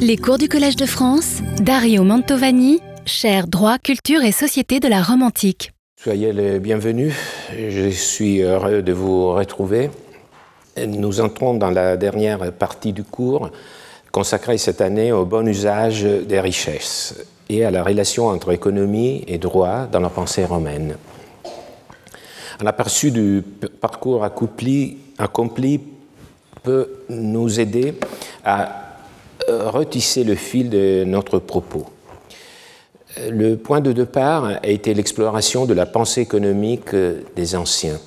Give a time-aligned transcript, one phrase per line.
[0.00, 5.02] Les cours du Collège de France, Dario Mantovani, cher droit, culture et société de la
[5.02, 5.72] Rome antique.
[5.96, 7.14] Soyez les bienvenus,
[7.52, 9.90] je suis heureux de vous retrouver.
[10.86, 13.50] Nous entrons dans la dernière partie du cours
[14.12, 17.14] consacrée cette année au bon usage des richesses
[17.48, 20.96] et à la relation entre économie et droit dans la pensée romaine.
[22.60, 23.42] Un aperçu du
[23.80, 25.80] parcours accompli, accompli
[26.62, 27.94] peut nous aider
[28.44, 28.87] à
[29.48, 31.86] retisser le fil de notre propos.
[33.30, 36.94] Le point de départ a été l'exploration de la pensée économique
[37.34, 37.98] des anciens,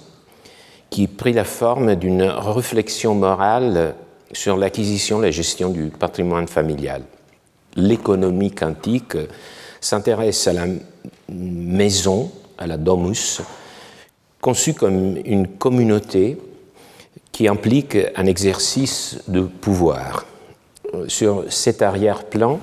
[0.90, 3.96] qui prit la forme d'une réflexion morale
[4.32, 7.04] sur l'acquisition et la gestion du patrimoine familial.
[7.76, 9.18] L'économie quantique
[9.80, 10.66] s'intéresse à la
[11.30, 13.42] maison, à la domus,
[14.40, 16.38] conçue comme une communauté
[17.32, 20.26] qui implique un exercice de pouvoir.
[21.08, 22.60] Sur cet arrière-plan,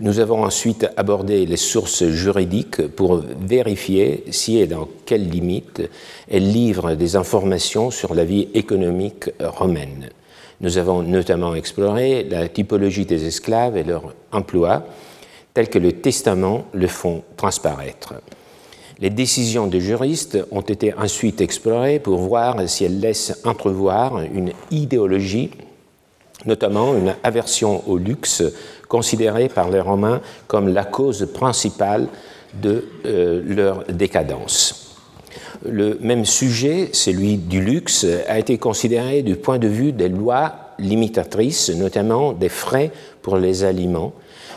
[0.00, 5.82] nous avons ensuite abordé les sources juridiques pour vérifier si et dans quelles limites
[6.28, 10.08] elles livrent des informations sur la vie économique romaine.
[10.60, 14.86] Nous avons notamment exploré la typologie des esclaves et leur emploi,
[15.54, 18.14] tel que le testament le font transparaître.
[18.98, 24.52] Les décisions des juristes ont été ensuite explorées pour voir si elles laissent entrevoir une
[24.70, 25.50] idéologie,
[26.46, 28.42] notamment une aversion au luxe
[28.88, 32.08] considérée par les Romains comme la cause principale
[32.54, 34.96] de euh, leur décadence.
[35.64, 40.54] Le même sujet, celui du luxe, a été considéré du point de vue des lois
[40.78, 42.90] limitatrices, notamment des frais
[43.22, 44.12] pour les aliments,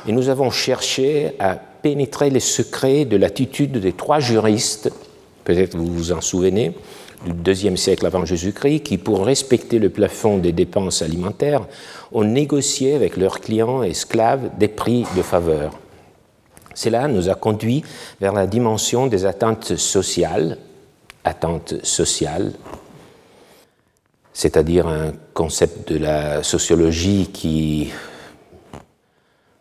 [0.08, 4.92] et nous avons cherché à pénétrer les secrets de l'attitude des trois juristes,
[5.44, 6.73] peut-être vous vous en souvenez,
[7.25, 11.67] du deuxième siècle avant Jésus-Christ, qui, pour respecter le plafond des dépenses alimentaires,
[12.11, 15.71] ont négocié avec leurs clients esclaves des prix de faveur.
[16.73, 17.83] Cela nous a conduit
[18.21, 20.58] vers la dimension des attentes sociales,
[21.23, 22.53] attentes sociales,
[24.33, 27.91] c'est-à-dire un concept de la sociologie qui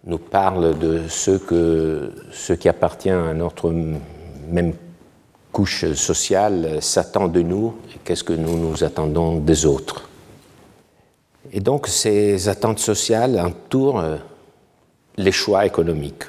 [0.04, 4.74] nous parle de ce, que, ce qui appartient à notre même
[5.54, 10.09] couche sociale s'attend de nous et qu'est-ce que nous nous attendons des autres?
[11.53, 14.16] Et donc ces attentes sociales entourent euh,
[15.16, 16.25] les choix économiques.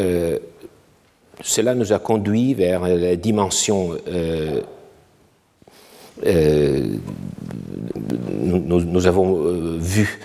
[0.00, 0.40] Euh,
[1.40, 4.60] cela nous a conduit vers la dimension euh,
[8.40, 10.20] nous, nous, avons vu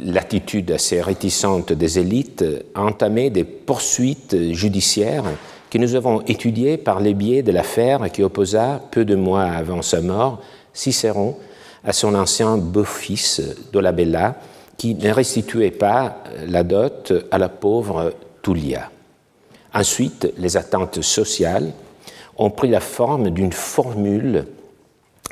[0.00, 2.44] l'attitude assez réticente des élites
[2.74, 5.24] a entamé des poursuites judiciaires
[5.70, 9.82] que nous avons étudiées par les biais de l'affaire qui opposa, peu de mois avant
[9.82, 10.42] sa mort,
[10.72, 11.36] Cicéron
[11.84, 13.40] à son ancien beau-fils
[13.72, 14.36] Dolabella,
[14.76, 18.90] qui ne restituait pas la dot à la pauvre Tullia.
[19.72, 21.72] Ensuite, les attentes sociales
[22.36, 24.46] ont pris la forme d'une formule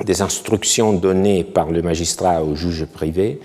[0.03, 3.39] des instructions données par le magistrat au juge privé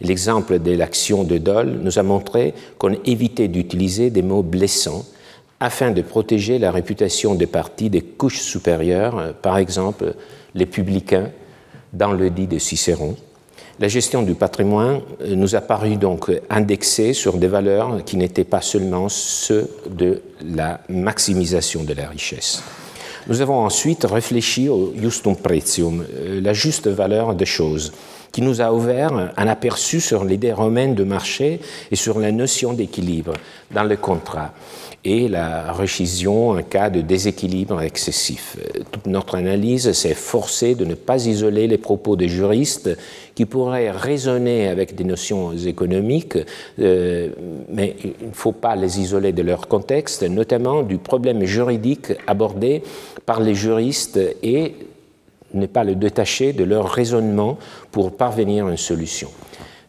[0.00, 5.04] L'exemple de l'action de Dole nous a montré qu'on évitait d'utiliser des mots blessants
[5.60, 10.14] afin de protéger la réputation des partis des couches supérieures, par exemple
[10.54, 11.30] les publicains,
[11.92, 13.16] dans le dit de Cicéron.
[13.78, 18.60] La gestion du patrimoine nous a paru donc indexée sur des valeurs qui n'étaient pas
[18.60, 22.62] seulement ceux de la maximisation de la richesse.
[23.26, 27.92] Nous avons ensuite réfléchi au justum pretium, euh, la juste valeur des choses
[28.32, 31.60] qui nous a ouvert un aperçu sur l'idée romaine de marché
[31.90, 33.32] et sur la notion d'équilibre
[33.72, 34.52] dans le contrat
[35.04, 38.56] et la rescission en cas de déséquilibre excessif.
[38.90, 42.90] Toute notre analyse s'est forcée de ne pas isoler les propos des juristes
[43.34, 46.36] qui pourraient raisonner avec des notions économiques,
[46.78, 47.30] euh,
[47.70, 52.82] mais il ne faut pas les isoler de leur contexte, notamment du problème juridique abordé
[53.24, 54.74] par les juristes et
[55.54, 57.58] ne pas le détacher de leur raisonnement
[57.92, 59.28] pour parvenir à une solution.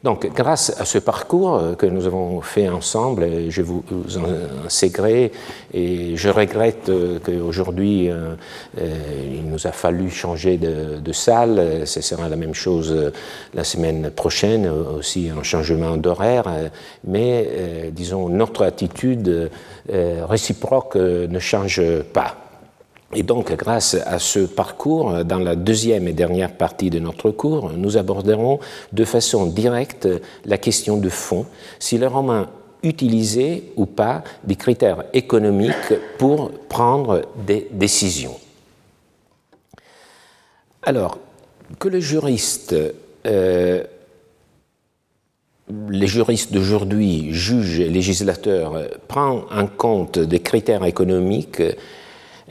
[0.03, 3.83] Donc, grâce à ce parcours euh, que nous avons fait ensemble, je vous
[4.18, 5.31] en sais gré
[5.75, 8.33] et je regrette euh, qu'aujourd'hui euh,
[8.80, 11.86] il nous a fallu changer de, salle.
[11.86, 13.12] Ce sera la même chose
[13.53, 16.45] la semaine prochaine, aussi un changement d'horaire.
[17.03, 19.51] Mais disons, notre attitude
[19.89, 21.81] réciproque ne change
[22.13, 22.50] pas.
[23.13, 27.72] Et donc, grâce à ce parcours, dans la deuxième et dernière partie de notre cours,
[27.72, 28.60] nous aborderons
[28.94, 30.08] de façon directe
[30.46, 31.46] la question de fond,
[31.78, 32.50] si les Romains
[32.84, 38.38] utilisaient ou pas des critères économiques pour prendre des décisions.
[40.84, 41.18] Alors,
[41.80, 42.75] que le juriste
[43.28, 43.84] euh,
[45.90, 48.74] les juristes d'aujourd'hui, juges et législateurs,
[49.08, 51.62] prennent en compte des critères économiques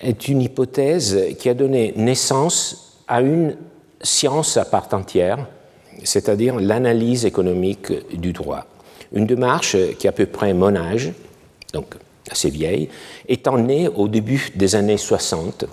[0.01, 3.57] est une hypothèse qui a donné naissance à une
[4.03, 5.47] science à part entière,
[6.05, 8.67] c'est-à-dire l'analyse économique du droit.
[9.13, 11.13] Une démarche qui a à peu près mon âge,
[11.73, 11.97] donc
[12.31, 12.89] assez vieille,
[13.29, 15.67] étant née au début des années 60,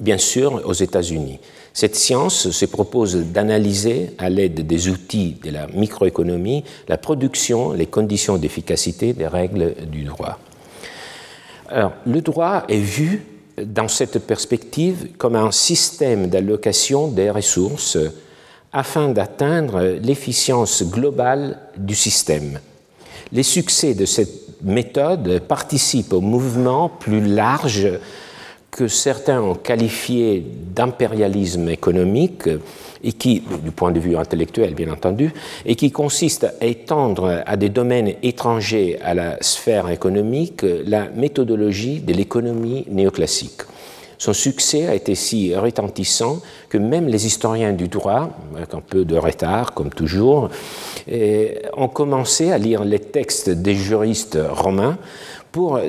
[0.00, 1.38] bien sûr aux États-Unis.
[1.72, 7.86] Cette science se propose d'analyser, à l'aide des outils de la microéconomie, la production, les
[7.86, 10.38] conditions d'efficacité des règles du droit.
[11.68, 17.98] Alors, le droit est vu dans cette perspective comme un système d'allocation des ressources
[18.72, 22.60] afin d'atteindre l'efficience globale du système.
[23.32, 27.88] Les succès de cette méthode participent au mouvement plus large
[28.70, 30.44] que certains ont qualifié
[30.74, 32.48] d'impérialisme économique
[33.06, 35.32] et qui, du point de vue intellectuel bien entendu,
[35.64, 42.00] et qui consiste à étendre à des domaines étrangers à la sphère économique la méthodologie
[42.00, 43.62] de l'économie néoclassique.
[44.18, 49.04] Son succès a été si retentissant que même les historiens du droit, avec un peu
[49.04, 50.48] de retard comme toujours,
[51.06, 54.98] eh, ont commencé à lire les textes des juristes romains
[55.56, 55.80] pour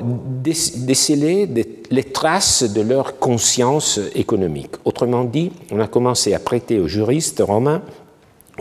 [0.42, 1.46] déceler
[1.90, 4.70] les traces de leur conscience économique.
[4.86, 7.82] Autrement dit, on a commencé à prêter aux juristes romains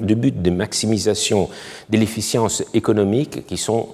[0.01, 1.48] de but de maximisation
[1.89, 3.88] de l'efficience économique qui sont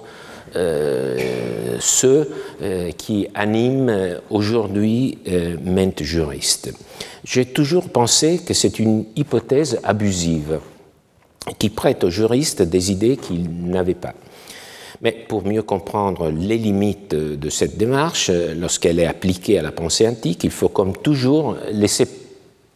[0.56, 2.32] euh, ceux
[2.62, 6.72] euh, qui animent aujourd'hui euh, mente juriste.
[7.22, 10.58] J'ai toujours pensé que c'est une hypothèse abusive
[11.60, 14.14] qui prête aux juristes des idées qu'ils n'avaient pas.
[15.04, 20.08] Mais pour mieux comprendre les limites de cette démarche, lorsqu'elle est appliquée à la pensée
[20.08, 22.08] antique, il faut comme toujours laisser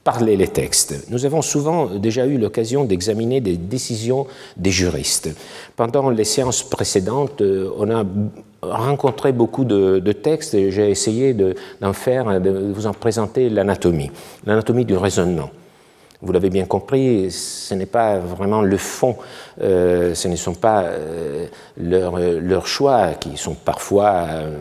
[0.05, 1.07] parler les textes.
[1.11, 4.27] Nous avons souvent déjà eu l'occasion d'examiner des décisions
[4.57, 5.31] des juristes.
[5.75, 8.05] Pendant les séances précédentes, on a
[8.63, 14.11] rencontré beaucoup de, textes et j'ai essayé d'en faire, de vous en présenter l'anatomie,
[14.47, 15.51] l'anatomie du raisonnement.
[16.21, 19.17] Vous l'avez bien compris, ce n'est pas vraiment le fond,
[19.63, 24.59] euh, ce ne sont pas euh, leurs, choix qui sont parfois, euh,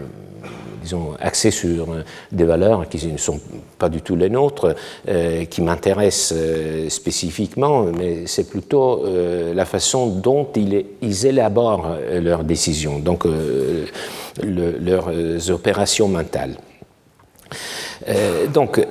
[0.84, 1.88] disons, axés sur
[2.32, 3.40] des valeurs qui ne sont
[3.80, 4.76] pas du tout les nôtres,
[5.50, 6.38] qui m'intéressent
[6.90, 9.04] spécifiquement, mais c'est plutôt
[9.54, 13.26] la façon dont ils, élaborent leurs décisions, donc
[14.44, 16.56] leurs opérations mentales.
[18.54, 18.86] donc, euh,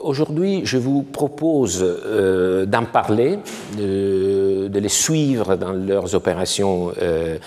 [0.00, 3.38] aujourd'hui, je vous propose euh, d'en parler,
[3.76, 7.38] de, les suivre dans leurs opérations euh,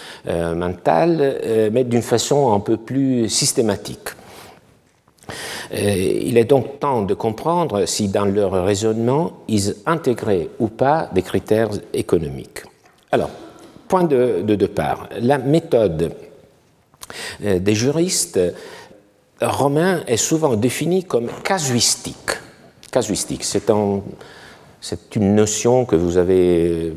[0.56, 4.10] mentales, mais d'une façon un peu plus systématique.
[5.72, 11.22] il est donc temps de comprendre si dans leur raisonnement, ils intégraient ou pas des
[11.22, 12.64] critères économiques.
[13.12, 13.30] Alors,
[13.88, 16.14] point de départ, la méthode
[17.40, 18.40] des juristes
[19.42, 22.16] romain est souvent défini comme casuistique.
[22.92, 26.94] Casuistique, c'est une notion que vous avez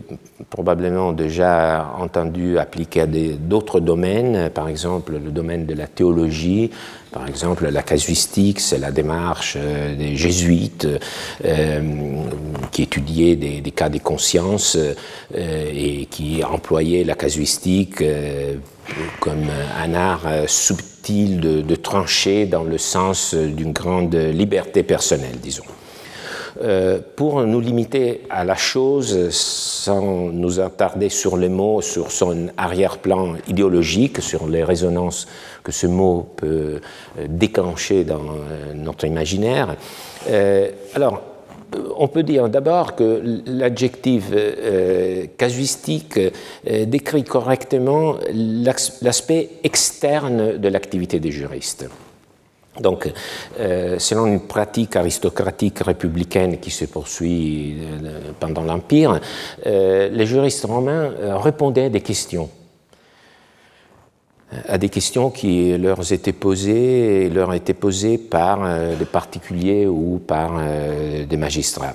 [0.50, 6.70] probablement déjà entendu appliquer à d'autres domaines, par exemple le domaine de la théologie,
[7.12, 10.88] par exemple la casuistique, c'est la démarche euh, des jésuites
[11.44, 11.80] euh,
[12.72, 18.02] qui étudiaient des, cas des consciences euh, et qui employaient la casuistique
[19.20, 19.46] comme
[19.80, 25.64] un art subtil de, trancher dans le sens d'une grande liberté personnelle, disons.
[26.62, 32.46] Euh, pour nous limiter à la chose sans nous attarder sur les mots, sur son
[32.56, 35.26] arrière-plan idéologique, sur les résonances
[35.64, 36.80] que ce mot peut
[37.18, 39.74] euh, déclencher dans euh, notre imaginaire.
[40.94, 41.22] alors,
[41.96, 51.20] on peut dire d'abord que l'adjectif euh, casuistique euh, décrit correctement l'aspect externe de l'activité
[51.20, 51.88] des juristes.
[52.80, 53.08] Donc,
[53.60, 57.76] euh, selon une pratique aristocratique républicaine qui se poursuit
[58.40, 59.20] pendant l'Empire,
[59.64, 62.50] les juristes romains répondaient à des questions
[64.68, 70.20] à des questions qui leur étaient posées, leur étaient posées par euh, des particuliers ou
[70.24, 71.94] par euh, des magistrats.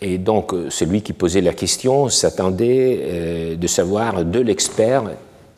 [0.00, 5.04] Et donc, celui qui posait la question s'attendait euh, de savoir de l'expert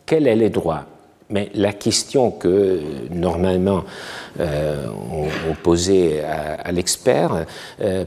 [0.06, 0.84] quel est le droit.
[1.28, 2.80] Mais la question que
[3.12, 3.84] normalement
[4.36, 7.46] on, posait à, l'expert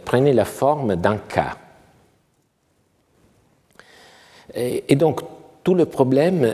[0.03, 1.55] prenait la forme d'un cas.
[4.53, 5.21] et donc,
[5.63, 6.53] tout le problème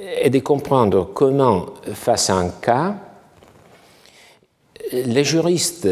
[0.00, 2.96] est de comprendre comment, face à un cas,
[4.92, 5.88] les juristes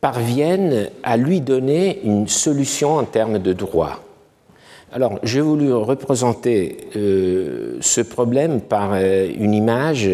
[0.00, 4.00] parviennent à lui donner une solution en termes de droit.
[4.92, 10.08] Alors, j'ai voulu représenter ce problème par une image,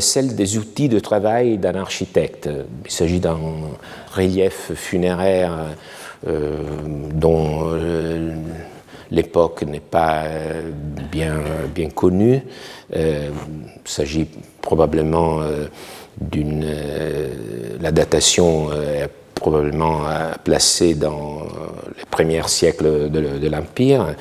[0.00, 2.48] celle des outils de travail d'un architecte.
[2.84, 3.38] Il s'agit d'un
[4.14, 5.74] relief funéraire
[6.24, 7.70] dont
[9.10, 10.24] l'époque n'est pas
[11.10, 11.40] bien,
[11.74, 12.42] bien connue.
[12.94, 13.30] il
[13.84, 14.28] s'agit
[14.60, 15.40] probablement
[16.20, 16.66] d'une.
[17.80, 20.00] la datation est probablement
[20.44, 21.42] placée dans
[21.96, 24.14] les premiers siècles de, l'Empire.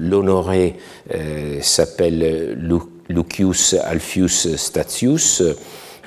[0.00, 0.76] L'honoré
[1.60, 2.58] s'appelle
[3.08, 5.42] Lucius Alfius Statius.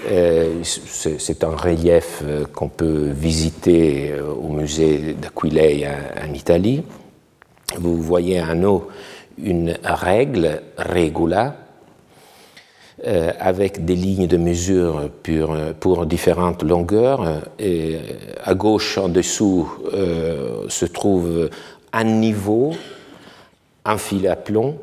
[0.03, 2.23] C'est un relief
[2.53, 6.83] qu'on peut visiter au musée d'Aquileia en Italie.
[7.77, 8.87] Vous voyez en haut
[9.37, 11.55] une règle, regula,
[13.05, 15.09] euh, avec des lignes de mesure
[15.79, 17.41] pour, différentes longueurs.
[17.59, 17.97] Et
[18.43, 21.49] à gauche, en dessous, euh, se trouve
[21.91, 22.73] un niveau,
[23.83, 24.77] un fil à plomb,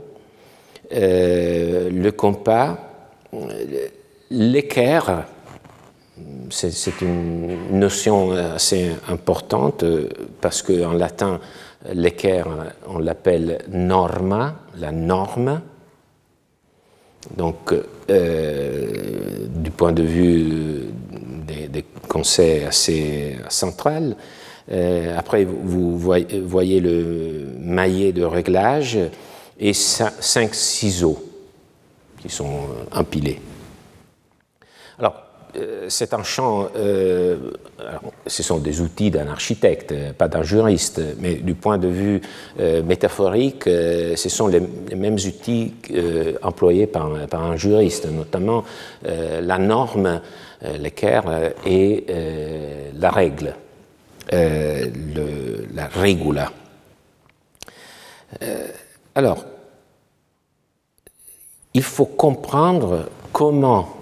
[0.92, 2.78] euh, le compas,
[4.32, 5.26] l'équerre.
[6.50, 9.84] C'est une notion assez importante
[10.40, 11.40] parce qu'en latin,
[11.92, 12.48] l'équerre,
[12.86, 15.60] on l'appelle norma, la norme.
[17.36, 17.72] Donc,
[18.10, 20.82] euh, du point de vue
[21.46, 24.16] des, conseils assez central,
[24.70, 28.98] euh, après, vous voyez, le maillet de réglage
[29.58, 31.24] et cinq ciseaux
[32.20, 32.60] qui sont
[32.92, 33.40] empilés.
[34.98, 35.14] Alors,
[35.56, 37.36] euh, c'est un champ, euh,
[38.26, 42.22] ce sont des outils d'un architecte, pas d'un juriste, mais du point de vue
[42.58, 44.60] euh, métaphorique, ce sont les,
[44.96, 45.74] mêmes outils
[46.42, 48.64] employés par, un juriste, notamment
[49.04, 50.20] la norme,
[50.78, 52.06] l'équerre et
[52.94, 53.54] la règle,
[54.32, 56.52] le, la regula.
[59.14, 59.44] alors,
[61.74, 64.01] il faut comprendre comment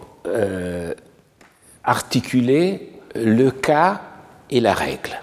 [1.84, 4.00] articuler le cas
[4.50, 5.20] et la règle.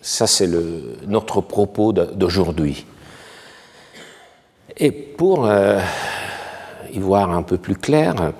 [0.00, 0.48] Ça, c'est
[1.06, 2.84] notre propos d'aujourd'hui.
[4.76, 5.80] Et pour euh,
[6.92, 8.32] y voir un peu plus clair,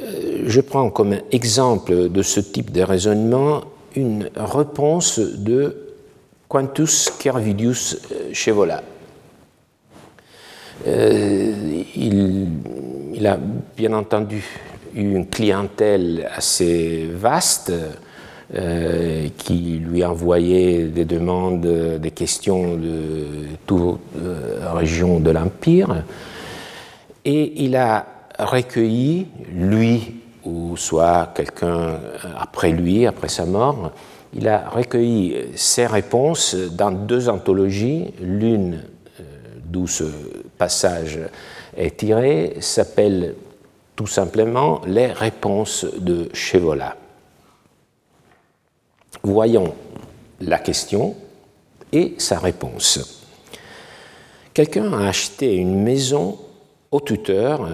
[0.00, 3.62] euh, je prends comme exemple de ce type de raisonnement
[3.94, 5.94] une réponse de
[6.48, 7.98] Quantus Cervidius
[8.32, 8.82] Chevola.
[10.86, 12.48] Euh, il,
[13.14, 13.38] il, a
[13.76, 14.42] bien entendu
[14.94, 17.72] une clientèle assez vaste
[18.54, 21.66] euh, qui lui envoyait des demandes,
[21.98, 23.24] des questions de
[23.66, 26.04] toute euh, région de l'Empire.
[27.24, 28.04] Et il a
[28.38, 31.98] recueilli, lui ou soit quelqu'un
[32.38, 33.92] après lui, après sa mort,
[34.34, 38.12] il a recueilli ses réponses dans deux anthologies.
[38.20, 38.82] L'une,
[39.18, 39.22] euh,
[39.64, 40.04] d'où ce
[40.58, 41.18] passage
[41.74, 43.34] est tiré, s'appelle
[43.96, 46.96] tout simplement les réponses de Chevola.
[49.22, 49.74] Voyons
[50.40, 51.14] la question
[51.92, 53.26] et sa réponse.
[54.54, 56.38] Quelqu'un a acheté une maison
[56.90, 57.68] au tuteur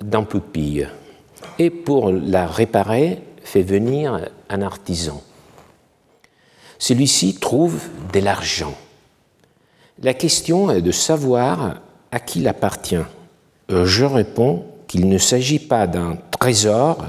[0.00, 0.88] dans Poupille
[1.58, 5.22] et pour la réparer fait venir un artisan.
[6.78, 7.80] Celui-ci trouve
[8.12, 8.74] de l'argent.
[10.02, 12.96] La question est de savoir à qui il appartient.
[13.68, 17.04] Je réponds qu'il ne s'agit pas d'un trésor,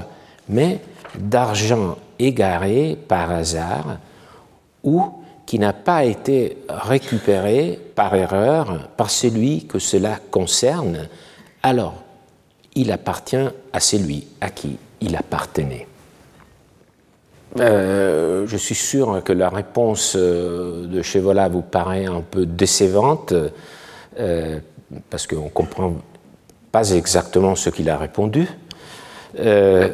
[0.48, 0.80] mais
[1.16, 3.98] d'argent égaré par hasard
[4.82, 5.04] ou
[5.46, 11.06] qui n'a pas été récupéré par erreur par celui que cela concerne,
[11.62, 12.02] alors
[12.74, 15.86] il appartient à celui à qui il appartenait.
[17.60, 23.32] Euh, je suis sûr que la réponse euh, de Chevola vous paraît un peu décevante,
[24.18, 24.58] euh,
[25.08, 25.94] parce qu'on comprend
[26.76, 28.46] pas exactement ce qu'il a répondu.
[29.38, 29.88] Euh,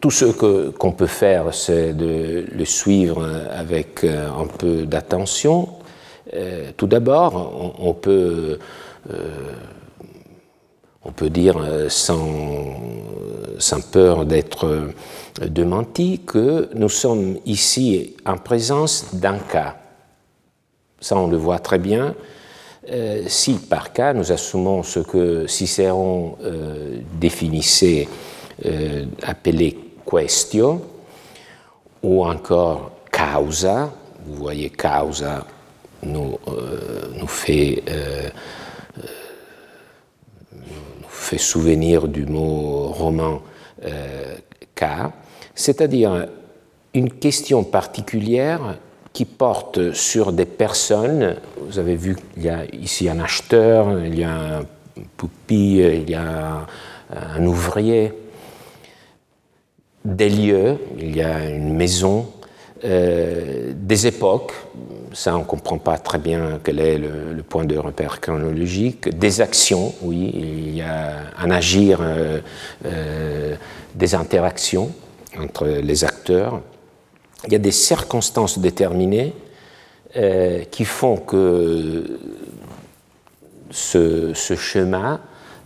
[0.00, 0.24] tout ce
[0.70, 5.68] qu'on peut faire, c'est de le suivre avec euh, un peu d'attention.
[6.32, 8.58] Euh, tout d'abord, on, peut,
[11.04, 12.26] on peut dire sans,
[13.58, 14.88] sans peur d'être
[15.46, 19.76] démenti que nous sommes ici en présence d'un cas.
[21.00, 22.14] Ça, on le voit très bien
[22.90, 28.08] euh, si par cas nous assumons ce que Cicéron euh, définissait,
[28.66, 30.82] euh, appelé question,
[32.02, 33.92] ou encore causa,
[34.26, 35.46] vous voyez causa
[36.02, 36.36] nous,
[37.14, 37.84] nous, fait,
[40.52, 43.42] nous fait souvenir du mot roman
[44.74, 45.12] cas,
[45.54, 46.26] c'est-à-dire
[46.94, 48.78] une question particulière
[49.12, 51.36] qui porte sur des personnes.
[51.66, 54.62] Vous avez vu qu'il y a ici un acheteur, il y a un
[55.16, 56.66] poupille, il y a
[57.12, 58.12] un ouvrier,
[60.04, 62.26] des lieux, il y a une maison,
[62.84, 64.52] euh, des époques,
[65.12, 69.40] ça on ne comprend pas très bien quel est le, point de repère chronologique, des
[69.40, 72.40] actions, oui, il y a un agir, euh,
[72.86, 73.56] euh,
[73.94, 74.92] des interactions
[75.38, 76.60] entre les acteurs,
[77.46, 79.34] il y a des circonstances déterminées
[80.70, 82.18] qui font que
[83.70, 85.20] ce, ce schéma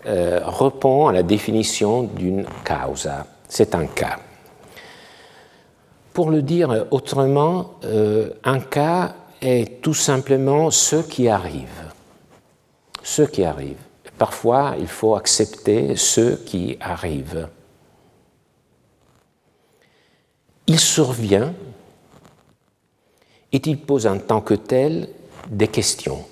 [0.04, 3.26] répond à la définition d'une causa.
[3.48, 4.18] C'est un cas.
[6.14, 11.90] Pour le dire autrement, euh, un cas est tout simplement ce qui arrive.
[13.02, 13.78] Ce qui arrive.
[14.16, 17.48] Parfois, il faut accepter ce qui arrive.
[20.68, 21.52] Il survient
[23.54, 25.08] et il pose en tant que tel
[25.48, 26.24] des questions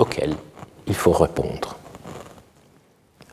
[0.00, 0.34] auxquelles
[0.88, 1.76] il faut répondre.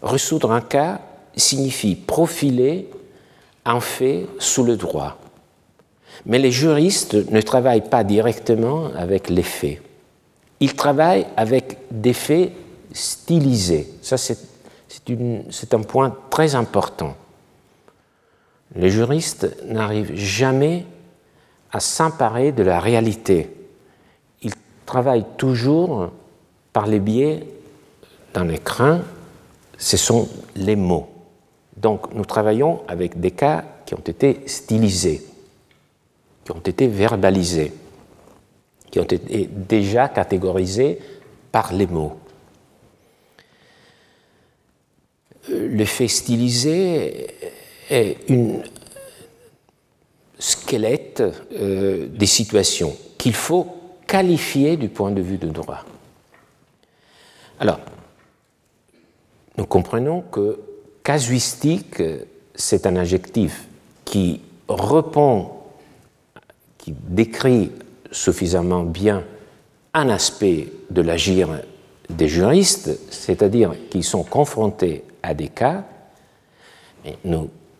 [0.03, 1.01] Ressoudre un cas
[1.35, 2.89] signifie profiler
[3.65, 5.17] un fait sous le droit.
[6.27, 9.81] Mais les juristes ne travaillent pas directement avec les faits.
[10.59, 12.51] Ils travaillent avec des faits
[12.93, 13.89] stylisés.
[14.03, 17.15] Ça, c'est un point très important.
[18.75, 20.85] Les juristes n'arrivent jamais
[21.71, 23.49] à s'emparer de la réalité.
[24.41, 24.53] Ils
[24.85, 26.11] travaillent toujours
[26.71, 27.45] par les biais
[28.33, 29.01] d'un écrin,
[29.77, 31.07] ce sont les mots.
[31.77, 35.23] Donc nous travaillons avec des cas qui ont été stylisés,
[36.43, 37.73] qui ont été verbalisés,
[38.89, 40.99] qui ont été déjà catégorisés
[41.51, 42.17] par les mots.
[45.49, 47.27] Le fait stylisé
[47.89, 48.63] est une
[50.37, 51.23] squelette
[51.53, 53.67] euh, des situations qu'il faut
[54.07, 55.85] qualifier du point de vue de droit.
[57.59, 57.79] Alors,
[59.57, 60.59] nous comprenons que
[61.03, 62.01] Casuistique,
[62.55, 63.67] c'est un adjectif
[64.05, 65.49] qui répond,
[66.77, 67.71] qui décrit
[68.11, 69.23] suffisamment bien
[69.93, 71.49] un aspect de l'agir
[72.09, 75.83] des juristes, c'est-à-dire qu'ils sont confrontés à des cas,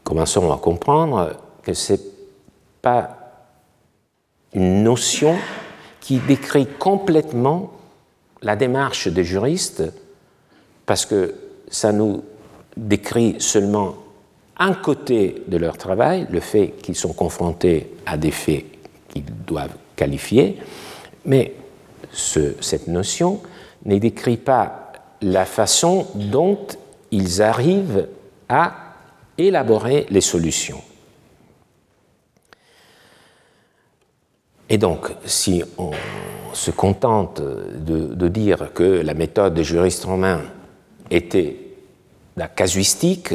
[0.04, 2.00] commençons à comprendre que ce n'est
[2.82, 3.18] pas
[4.54, 5.36] une notion
[6.02, 7.72] qui décrit complètement
[8.42, 9.84] la démarche des juristes,
[10.86, 11.34] parce que
[11.70, 12.24] ça nous
[12.76, 13.96] décrit seulement
[14.58, 18.66] un côté de leur travail, le fait qu'ils sont confrontés à des faits
[19.10, 20.60] qu'ils doivent qualifier,
[21.26, 21.56] mais
[22.12, 23.40] cette notion
[23.86, 26.60] ne décrit pas la façon dont
[27.12, 28.08] ils arrivent
[28.50, 28.83] à
[29.38, 30.82] élaborer les solutions.
[34.70, 35.92] Et donc, si on
[36.54, 40.42] se contente de, dire que la méthode des juristes romains
[41.12, 41.58] était
[42.38, 43.34] la casuistique,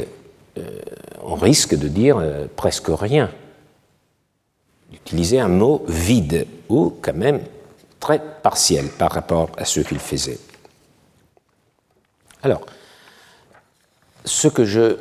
[0.57, 0.81] euh,
[1.23, 3.31] on risque de dire euh, presque rien,
[4.91, 7.41] d'utiliser un mot vide ou quand même
[8.01, 10.39] très partiel par rapport à ce qu'il faisait.
[12.43, 12.65] Alors,
[14.25, 14.97] ce que je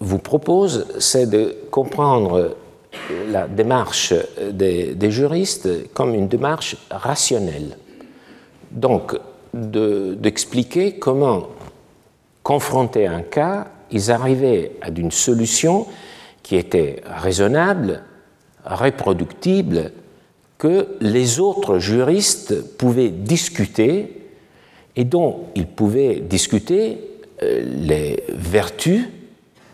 [0.00, 2.56] vous propose, c'est de comprendre
[3.30, 4.14] la démarche
[4.52, 7.76] des, juristes comme une démarche rationnelle.
[8.70, 9.16] Donc,
[9.52, 11.48] d'expliquer comment
[12.42, 15.86] confrontés à un cas, ils arrivaient à une solution
[16.42, 18.02] qui était raisonnable,
[18.64, 19.92] reproductible,
[20.58, 24.18] que les autres juristes pouvaient discuter
[24.96, 26.98] et dont ils pouvaient discuter
[27.42, 29.06] euh, les vertus,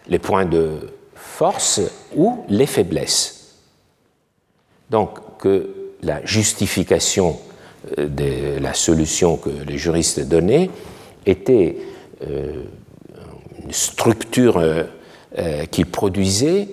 [0.08, 1.80] les points de force
[2.14, 3.56] ou les faiblesses.
[4.90, 5.70] Donc que
[6.02, 7.38] la justification
[7.98, 10.70] euh, de la solution que les juristes donnaient
[11.26, 11.76] était
[12.28, 12.62] euh,
[13.64, 14.84] une structure euh,
[15.38, 16.68] euh, qu'il produisait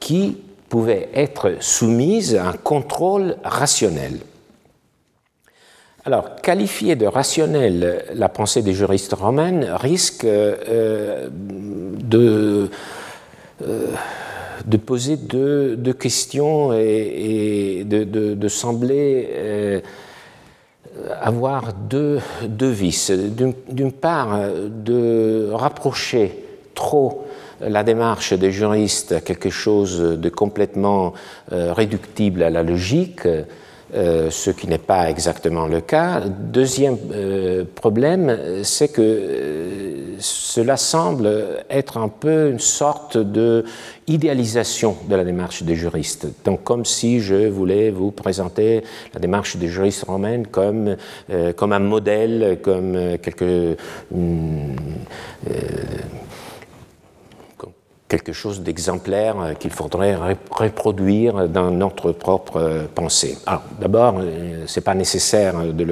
[0.00, 0.36] qui
[0.68, 4.18] pouvait être soumise à un contrôle rationnel.
[6.06, 11.18] Alors, qualifier de rationnel la pensée des juristes romains risque de,
[14.64, 19.82] de, poser deux, questions et, de, sembler
[21.20, 23.10] avoir deux, deux vices.
[23.10, 26.38] D'une part, de rapprocher
[26.76, 27.26] trop
[27.60, 31.14] la démarche des juristes à quelque chose de complètement
[31.50, 33.26] euh, réductible à la logique,
[33.94, 36.20] euh, ce qui n'est pas exactement le cas.
[36.26, 43.64] Deuxième euh, problème, c'est que euh, cela semble être un peu une sorte de
[44.08, 46.26] idéalisation de la démarche des juristes.
[46.44, 48.82] Donc, comme si je voulais vous présenter
[49.14, 50.96] la démarche des juristes romaines comme,
[51.56, 53.76] comme un modèle, comme quelque
[58.08, 60.16] quelque chose d'exemplaire euh, qu'il faudrait
[60.50, 63.36] reproduire dans notre propre euh, pensée.
[63.46, 65.84] Alors, d'abord, euh, ce n'est pas nécessaire de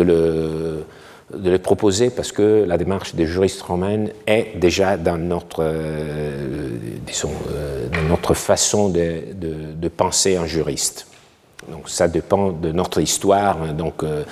[0.00, 5.64] le, proposer parce que la démarche des juristes romains est déjà dans notre,
[8.34, 11.06] façon de, penser un juriste.
[11.70, 14.24] Donc ça dépend de notre histoire, donc euh,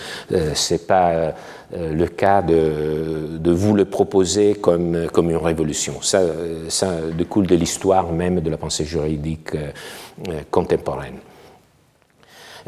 [0.55, 1.33] c'est pas
[1.73, 6.03] le cas de, vous le proposer comme, comme une révolution.
[6.03, 6.23] Ça,
[6.69, 11.19] ça découle de l'histoire même de la pensée juridique euh, contemporaine.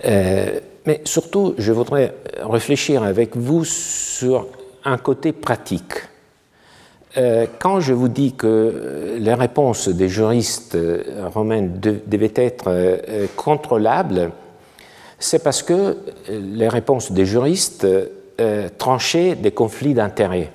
[0.05, 4.47] Euh, mais surtout, je voudrais réfléchir avec vous sur
[4.85, 5.95] un côté pratique.
[7.61, 10.77] quand je vous dis que les réponses des juristes
[11.35, 11.69] romains
[12.07, 12.71] devaient être
[13.37, 14.33] contrôlables,
[15.21, 17.87] c'est parce que les réponses des juristes
[18.43, 20.51] euh, trancher des conflits d'intérêts.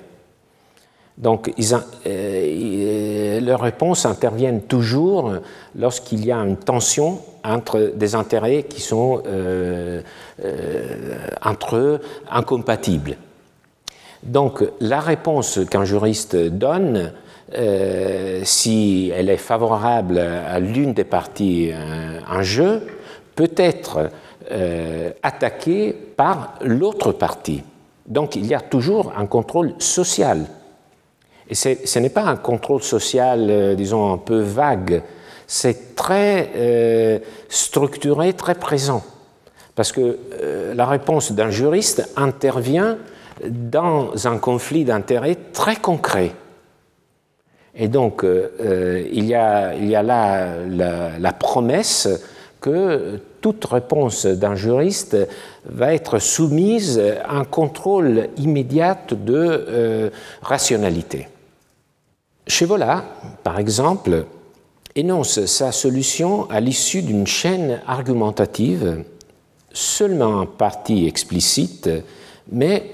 [1.16, 1.74] Donc, ils,
[2.06, 5.32] euh, leurs réponses interviennent toujours
[5.74, 10.02] lorsqu'il y a une tension entre des intérêts qui sont euh,
[11.42, 13.16] entre eux incompatibles.
[14.22, 17.12] Donc, la réponse qu'un juriste donne,
[18.42, 21.72] si elle est favorable à l'une des parties
[22.30, 22.82] en jeu,
[23.34, 24.10] peut être
[24.50, 27.62] euh, attaqué par l'autre partie.
[28.08, 30.46] Donc il y a toujours un contrôle social.
[31.48, 35.02] Et ce n'est pas un contrôle social, euh, disons, un peu vague,
[35.46, 37.18] c'est très euh,
[37.48, 39.02] structuré, très présent.
[39.74, 40.18] Parce que
[40.74, 42.98] la réponse d'un juriste intervient
[43.48, 46.32] dans un conflit d'intérêts très concret.
[47.76, 52.08] Et donc, il, y a, il, y a, là la, la promesse
[52.60, 55.16] que toute réponse d'un juriste
[55.64, 60.10] va être soumise à un contrôle immédiat de euh,
[60.42, 61.28] rationalité.
[62.46, 63.04] Chevola,
[63.44, 64.24] par exemple,
[64.96, 69.04] énonce sa solution à l'issue d'une chaîne argumentative
[69.72, 71.88] seulement en partie explicite,
[72.50, 72.90] mais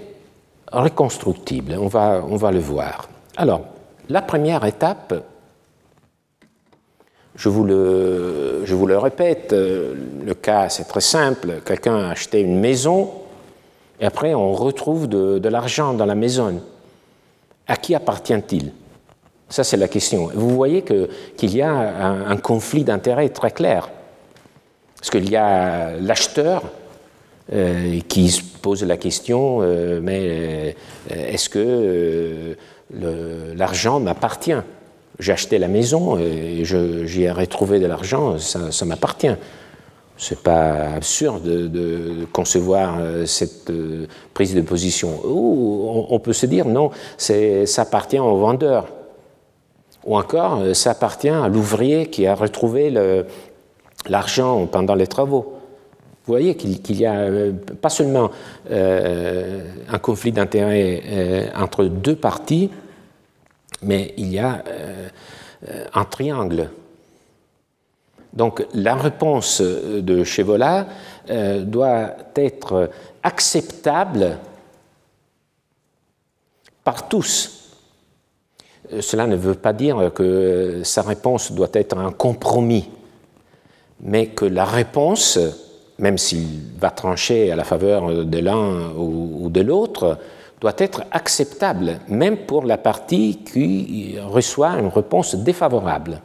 [0.72, 1.76] reconstructible.
[1.80, 3.08] On va, on va le voir.
[3.36, 3.62] Alors,
[4.08, 5.14] la première étape
[7.36, 9.94] je vous, le, je vous le répète, euh,
[10.24, 11.60] le cas c'est très simple.
[11.64, 13.10] Quelqu'un a acheté une maison
[14.00, 16.62] et après on retrouve de, l'argent dans la maison.
[17.66, 18.72] À qui appartient-il?
[19.48, 20.30] Ça c'est la question.
[20.34, 23.90] Vous voyez qu'il y a un, conflit d'intérêts très clair.
[24.96, 26.62] Parce qu'il y a l'acheteur
[27.52, 30.76] euh, qui se pose la question, euh, mais
[31.10, 32.56] est-ce que
[33.54, 34.62] l'argent m'appartient?
[35.18, 39.34] J'ai acheté la maison et j'y ai retrouvé de l'argent, ça, m'appartient.
[40.16, 45.20] C'est pas absurde de, concevoir euh, cette euh, prise de position.
[45.24, 48.86] Ou on, peut se dire non, ça appartient au vendeur.
[50.04, 52.94] Ou encore, euh, ça appartient à l'ouvrier qui a retrouvé
[54.06, 55.54] l'argent pendant les travaux.
[56.26, 57.26] Vous voyez qu'il y a
[57.82, 58.30] pas seulement
[58.70, 62.70] un conflit d'intérêts entre deux parties,
[63.84, 65.08] mais il y a euh,
[65.94, 66.70] un triangle.
[68.32, 70.86] Donc la réponse de Chevola
[71.30, 72.90] euh, doit être
[73.22, 74.38] acceptable
[76.82, 77.70] par tous.
[78.92, 82.90] Euh, cela ne veut pas dire que sa réponse doit être un compromis,
[84.00, 85.38] mais que la réponse,
[85.98, 90.18] même s'il va trancher à la faveur de l'un ou de l'autre,
[90.60, 96.20] doit être acceptable, même pour la partie qui reçoit une réponse défavorable.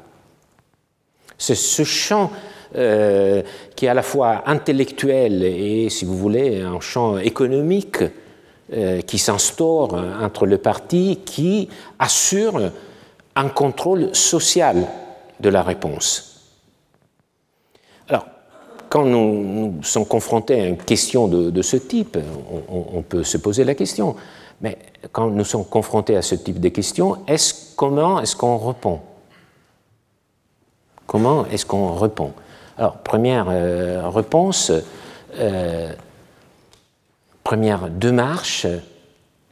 [1.37, 2.31] C'est ce champ
[2.75, 3.41] euh,
[3.75, 8.03] qui est à la fois intellectuel et, si vous voulez, un champ économique
[8.71, 12.71] euh, qui s'instaure entre les parties qui assure
[13.35, 14.85] un contrôle social
[15.39, 16.28] de la réponse.
[18.89, 22.17] Quand nous, sommes confrontés à une question de, ce type,
[22.69, 24.15] on, peut se poser la question,
[24.61, 24.79] mais
[25.11, 28.99] quand nous sommes confrontés à ce type de questions, est comment est-ce qu'on répond?
[31.05, 32.33] Comment est-ce qu'on répond?
[32.79, 34.71] Alors, première euh, réponse,
[35.37, 35.93] euh,
[37.43, 38.65] première démarche,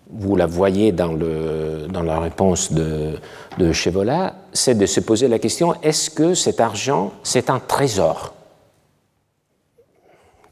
[0.09, 3.19] vous la voyez dans la réponse de,
[3.59, 8.33] de Chevola, c'est de se poser la question, est-ce que cet argent, c'est un trésor?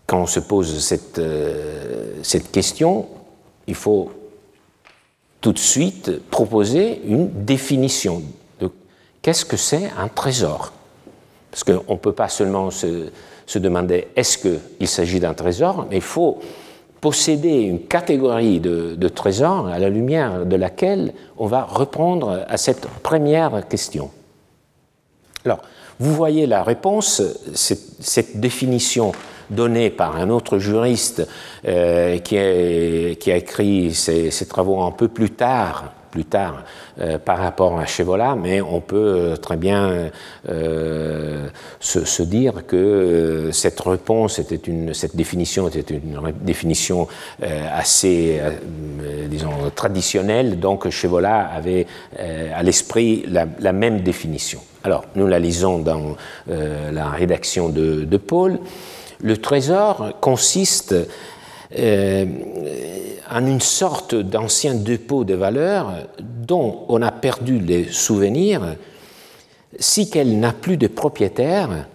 [0.06, 1.22] Quand on se pose cette,
[2.22, 3.08] cette question,
[3.68, 4.12] il faut
[5.46, 8.24] tout de suite proposer une définition
[8.60, 8.70] de
[9.22, 10.74] qu'est-ce que c'est un trésor.
[11.52, 13.10] Parce qu'on ne peut pas seulement se,
[13.56, 16.40] demander est-ce qu'il s'agit d'un trésor, mais il faut
[17.00, 22.58] posséder une catégorie de, de, trésors à la lumière de laquelle on va répondre à
[22.58, 24.10] cette première question.
[25.46, 25.60] Alors,
[26.00, 27.22] vous voyez la réponse,
[27.54, 29.12] cette définition
[29.50, 31.28] donnée par un autre juriste
[31.68, 36.64] euh, qui, a écrit ses, travaux un peu plus tard, plus tard
[37.00, 40.10] euh, par rapport à Chevola, mais on peut euh, très bien
[41.80, 47.08] se, dire que cette réponse était une, cette définition était une définition
[47.42, 48.40] assez,
[49.28, 51.88] disons, traditionnelle, donc Chevola avait
[52.20, 54.60] à l'esprit la, même définition.
[54.84, 56.16] Alors, nous la lisons dans
[56.48, 58.60] la rédaction de Paul.
[59.22, 60.96] Le trésor consiste
[61.78, 62.26] euh,
[63.30, 68.76] en une sorte d'ancien dépôt de valeurs dont on a perdu les souvenirs.
[69.80, 71.88] Si qu'elle n'a plus de propriétaire,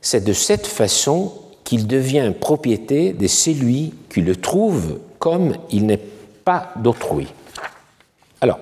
[0.00, 1.32] c'est de cette façon
[1.64, 6.00] qu'il devient propriété de celui qui le trouve comme il n'est
[6.44, 7.26] pas d'autrui.
[8.40, 8.60] Alors,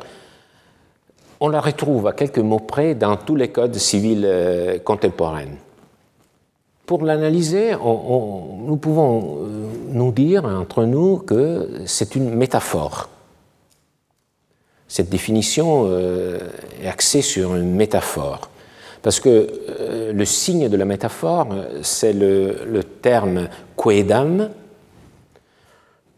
[1.39, 5.55] on la retrouve à quelques mots près dans tous les codes civils euh, contemporains.
[6.87, 13.09] Pour l'analyser, nous pouvons euh, nous dire entre nous que c'est une métaphore.
[14.87, 16.39] Cette définition euh,
[16.81, 18.51] est axée sur une métaphore.
[19.03, 19.49] Parce que
[19.81, 21.49] euh, le signe de la métaphore,
[21.83, 24.51] c'est le, terme quedam,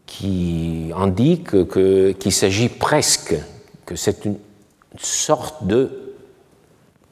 [0.05, 3.35] qui indique qu'il qu s'agit presque,
[3.87, 4.37] que c'est une
[4.99, 5.89] sorte de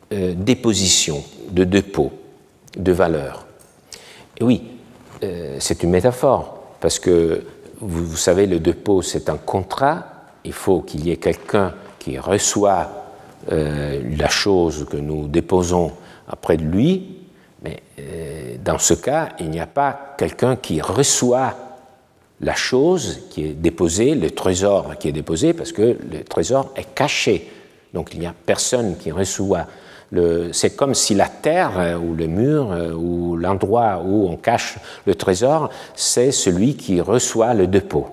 [0.10, 2.12] déposition, de dépôt,
[2.78, 3.47] de valeur.
[4.40, 4.64] Et oui,
[5.24, 7.44] euh, c'est une métaphore, parce que
[7.80, 10.06] vous, savez, le dépôt, c'est un contrat.
[10.44, 12.90] Il faut qu'il y ait quelqu'un qui reçoit
[13.52, 15.92] euh, la chose que nous déposons
[16.32, 17.18] auprès de lui,
[17.64, 21.56] mais euh, dans ce cas, il n'y a pas quelqu'un qui reçoit
[22.42, 26.94] la chose qui est déposée, le trésor qui est déposé, parce que le trésor est
[26.94, 27.50] caché.
[27.94, 29.66] Donc il n'y a personne qui reçoit
[30.54, 34.78] c'est comme si la terre euh, ou le mur euh, ou l'endroit où on cache
[35.06, 38.08] le trésor, c'est celui qui reçoit le dépôt.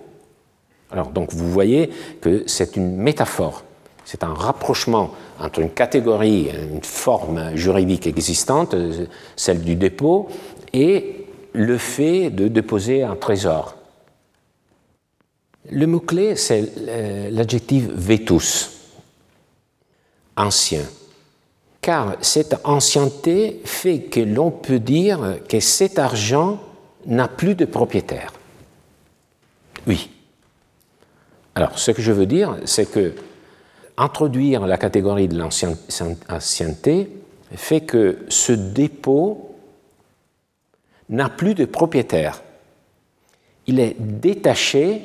[0.90, 3.62] Alors donc vous voyez que c'est une métaphore,
[4.04, 10.28] c'est un rapprochement entre une catégorie, une forme juridique existante, euh, celle du dépôt,
[10.72, 13.76] et le fait de déposer un trésor.
[15.70, 16.72] Le mot-clé, c'est
[17.30, 18.70] l'adjectif vetus,
[20.36, 20.82] ancien
[21.84, 26.58] car cette ancienneté fait que l'on peut dire que cet argent
[27.04, 28.32] n'a plus de propriétaire.
[29.86, 30.10] Oui.
[31.54, 33.14] Alors, ce que je veux dire, c'est que
[33.98, 37.10] introduire la catégorie de l'ancienneté
[37.54, 39.54] fait que ce dépôt
[41.10, 42.42] n'a plus de propriétaire.
[43.66, 45.02] Il est détaché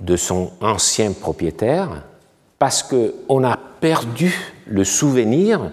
[0.00, 2.04] de son ancien propriétaire
[2.58, 5.70] parce qu'on a perdu le souvenir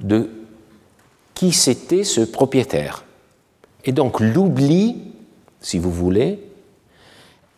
[0.00, 0.30] de
[1.34, 3.04] qui c'était ce propriétaire.
[3.84, 5.12] Et donc l'oubli,
[5.60, 6.40] si vous voulez,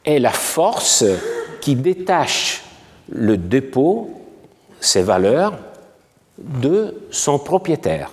[0.04, 1.04] est la force
[1.60, 2.62] qui détache
[3.08, 4.10] le dépôt,
[4.80, 5.58] ses valeurs,
[6.38, 8.10] de son propriétaire.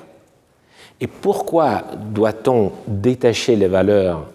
[1.01, 4.29] Et pourquoi doit-on détacher les valeurs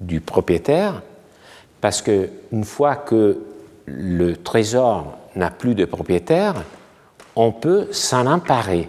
[0.00, 1.02] du propriétaire?
[1.80, 3.38] Parce qu'une fois que
[3.86, 6.54] le trésor n'a plus de propriétaire,
[7.36, 8.88] on peut s'en emparer.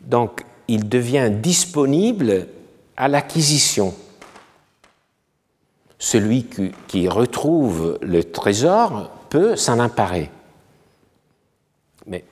[0.00, 2.48] Donc, il devient disponible
[2.96, 3.94] à l'acquisition.
[5.98, 6.46] Celui
[6.88, 10.30] qui, retrouve le trésor peut s'en emparer.
[12.06, 12.24] Mais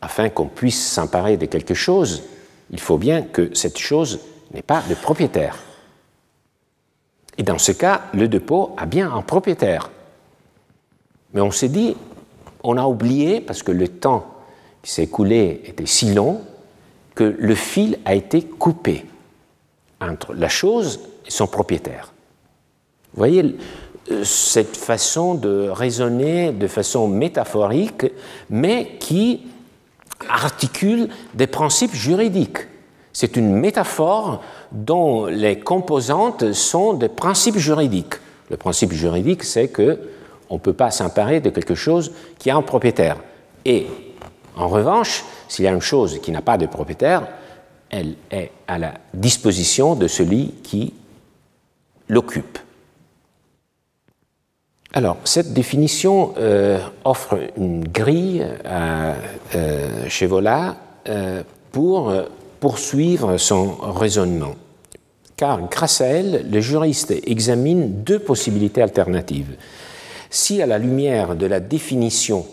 [0.00, 2.22] afin qu'on puisse s'emparer de quelque chose,
[2.70, 4.20] il faut bien que cette chose
[4.52, 5.56] n'ait pas de propriétaire.
[7.38, 9.90] Et dans ce cas, le dépôt a bien un propriétaire.
[11.32, 11.96] Mais on s'est dit,
[12.62, 14.26] on a oublié, parce que le temps
[14.82, 16.40] qui s'est écoulé était si long,
[17.14, 19.04] que le fil a été coupé
[20.00, 22.12] entre la chose et son propriétaire.
[23.12, 23.56] Vous voyez
[24.10, 28.06] euh, cette façon de raisonner de façon métaphorique,
[28.50, 29.46] mais qui
[30.28, 32.66] articule des principes juridiques.
[33.12, 38.14] C'est une métaphore dont les composantes sont des principes juridiques.
[38.50, 39.98] Le principe juridique, c'est que
[40.50, 43.16] on ne peut pas s'emparer de quelque chose qui a un propriétaire.
[43.64, 43.86] Et
[44.56, 47.26] en revanche, s'il y a une chose qui n'a pas de propriétaire,
[47.90, 50.94] elle est à la disposition de celui qui
[52.08, 52.58] l'occupe.
[54.94, 59.14] Alors, cette définition euh, offre une grille à
[59.54, 60.76] euh, Chevola
[61.08, 62.12] euh, pour
[62.58, 64.54] poursuivre son raisonnement.
[65.36, 69.56] Car grâce à elle, le juriste examine deux possibilités alternatives.
[70.30, 72.46] Si à la lumière de la définition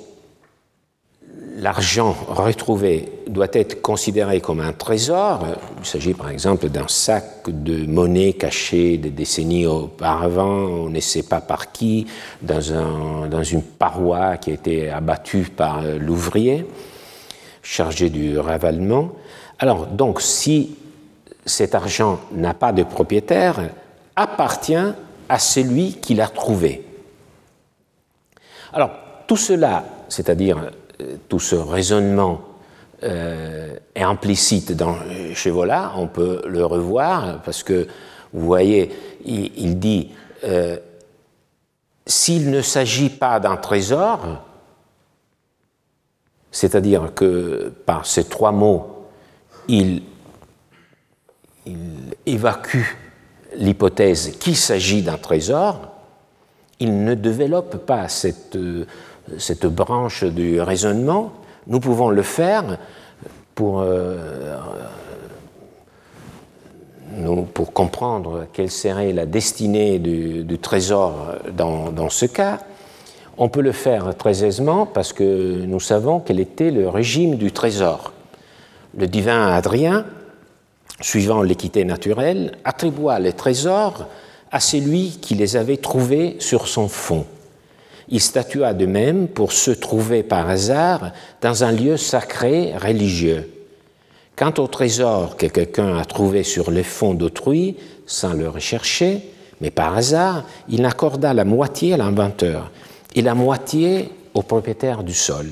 [1.57, 5.47] l'argent retrouvé doit être considéré comme un trésor.
[5.79, 11.23] Il s'agit par exemple d'un sac de monnaie caché des décennies auparavant, on ne sait
[11.23, 12.07] pas par qui,
[12.41, 16.65] dans, un, dans une paroi qui a été abattue par l'ouvrier,
[17.61, 19.11] chargé du ravalement.
[19.59, 20.75] Alors, donc, si
[21.45, 23.69] cet argent n'a pas de propriétaire,
[24.15, 24.75] appartient
[25.29, 26.85] à celui qui l'a trouvé.
[28.75, 28.91] Alors,
[29.25, 32.41] tout cela, c'est-à-dire euh, tout ce raisonnement
[33.03, 34.97] euh, est implicite dans
[35.33, 37.87] Chevola, on peut le revoir, parce que
[38.33, 38.91] vous voyez,
[39.23, 40.11] il, dit
[40.43, 40.77] euh,
[42.05, 44.43] s'il ne s'agit pas d'un trésor,
[46.51, 49.07] c'est-à-dire que par ces trois mots,
[49.69, 50.03] il
[52.25, 52.83] évacue
[53.55, 55.94] l'hypothèse qu'il s'agit d'un trésor,
[56.79, 58.57] il ne développe pas cette
[59.37, 61.33] cette branche du raisonnement,
[61.67, 62.77] nous pouvons le faire
[63.55, 64.57] pour, euh,
[67.53, 72.59] pour comprendre quelle serait la destinée du, trésor dans, dans, ce cas.
[73.37, 77.51] On peut le faire très aisément parce que nous savons quel était le régime du
[77.51, 78.13] trésor.
[78.97, 80.05] Le divin Adrien,
[81.01, 84.07] suivant l'équité naturelle, attribua les trésors
[84.55, 87.25] à celui qui les avait trouvés sur son fond
[88.09, 93.51] il statua de même pour se trouver par hasard dans un lieu sacré religieux.
[94.35, 99.21] Quant au trésor que quelqu'un a trouvé sur les fonds d'autrui, sans le rechercher,
[99.61, 102.71] mais par hasard, il n'accorda la moitié à l'inventeur
[103.15, 105.47] et la moitié au propriétaire du sol.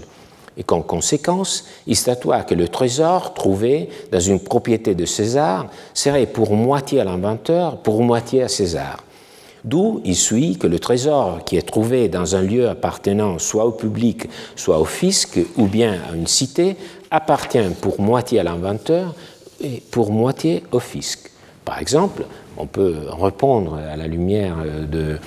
[0.58, 6.28] Et qu'en conséquence, il statua que le trésor trouvé dans une propriété de César serait
[6.28, 9.04] pour moitié à l'inventeur, pour moitié à César.
[9.64, 13.72] D'où il suit que le trésor qui est trouvé dans un lieu appartenant soit au
[13.72, 16.76] public, soit au fisc, ou bien à une cité,
[17.12, 19.16] appartient pour moitié à l'inventeur
[19.62, 21.32] et pour moitié au fisc.
[21.64, 22.26] Par exemple,
[22.58, 24.58] on peut répondre à la lumière
[24.92, 25.18] de,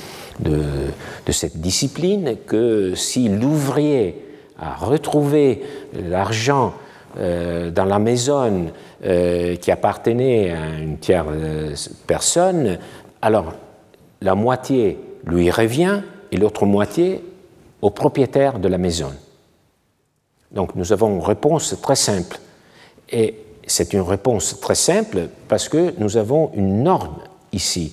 [0.41, 4.26] de, cette discipline que si l'ouvrier
[4.59, 5.63] a retrouvé
[5.95, 6.75] l'argent
[7.19, 8.67] euh, dans la maison
[9.05, 12.79] euh, qui appartenait à une tierce personne,
[13.23, 13.55] alors
[14.21, 17.23] la moitié lui revient et l'autre moitié
[17.83, 19.13] au propriétaire de la maison.
[20.51, 22.39] Donc nous avons une réponse très simple.
[23.11, 23.35] Et
[23.67, 27.19] c'est une réponse très simple parce que nous avons une norme
[27.53, 27.93] ici.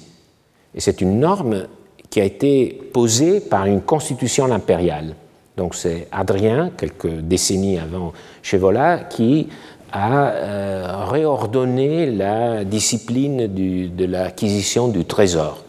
[0.76, 1.68] Et c'est une norme
[2.10, 5.16] qui a été posée par une constitution impériale.
[5.58, 9.50] Donc c'est Adrien, quelques décennies avant Chevola, qui
[9.92, 15.64] a euh, réordonné la discipline de l'acquisition du trésor.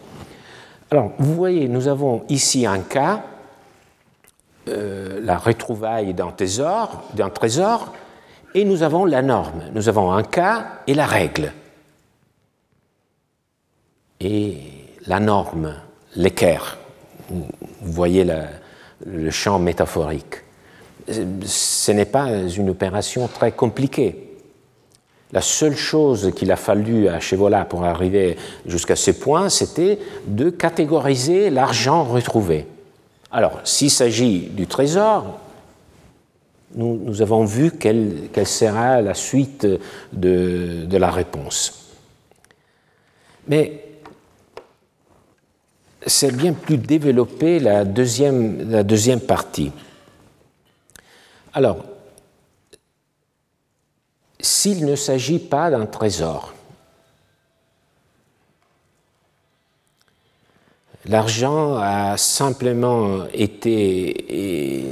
[0.89, 3.23] Alors, vous voyez, nous avons ici un cas,
[4.67, 7.93] euh, la retrouvaille d'un trésor, d'un trésor,
[8.55, 9.63] et nous avons la norme.
[9.73, 11.51] Nous avons un cas et la règle.
[14.19, 14.57] Et
[15.05, 15.75] la norme,
[16.15, 16.77] l'équerre,
[17.29, 17.45] vous
[17.81, 18.23] voyez
[19.05, 20.41] le champ métaphorique.
[21.07, 24.25] Ce n'est pas une opération très compliquée.
[25.31, 30.49] La seule chose qu'il a fallu à Chevola pour arriver jusqu'à ce point, c'était de
[30.49, 32.67] catégoriser l'argent retrouvé.
[33.31, 35.39] Alors, s'il s'agit du trésor,
[36.75, 39.65] nous, avons vu quelle, sera la suite
[40.11, 41.93] de, de la réponse.
[43.47, 43.84] Mais
[46.05, 49.71] c'est bien plus développé la deuxième, partie.
[51.53, 51.83] Alors,
[54.39, 56.53] s'il ne s'agit pas d'un trésor.
[61.07, 64.85] L'argent a simplement été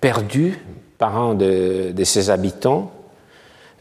[0.00, 0.58] perdu
[0.98, 2.92] par un de, ses habitants,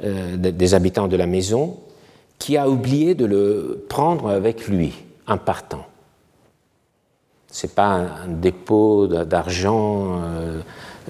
[0.04, 1.80] euh, des habitants de la maison,
[2.38, 4.94] qui a oublié de le prendre avec lui
[5.28, 5.86] en partant.
[7.52, 10.62] Ce n'est pas un, dépôt d'argent euh,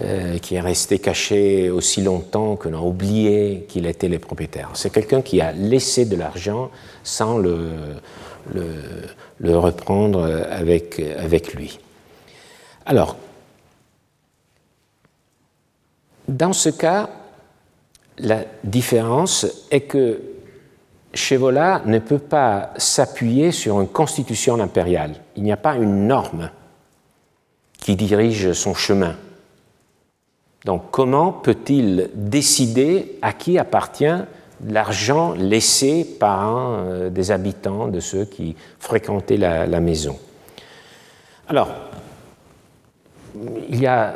[0.01, 4.71] euh, qui est resté caché aussi longtemps que l'on a oublié qu'il était le propriétaire.
[4.73, 6.71] C'est quelqu'un qui a laissé de l'argent
[7.03, 7.69] sans le,
[8.53, 11.79] le, reprendre avec, avec lui.
[12.85, 13.15] Alors,
[16.27, 17.09] dans ce cas,
[18.17, 20.21] la différence est que
[21.13, 25.15] Chevola ne peut pas s'appuyer sur une constitution impériale.
[25.35, 26.49] Il n'y a pas une norme
[27.79, 29.15] qui dirige son chemin.
[30.65, 34.05] Donc comment peut-il décider à qui appartient
[34.67, 40.17] l'argent laissé par euh, des habitants de ceux qui fréquentaient la, la maison?
[41.47, 41.69] Alors,
[43.69, 44.13] il y a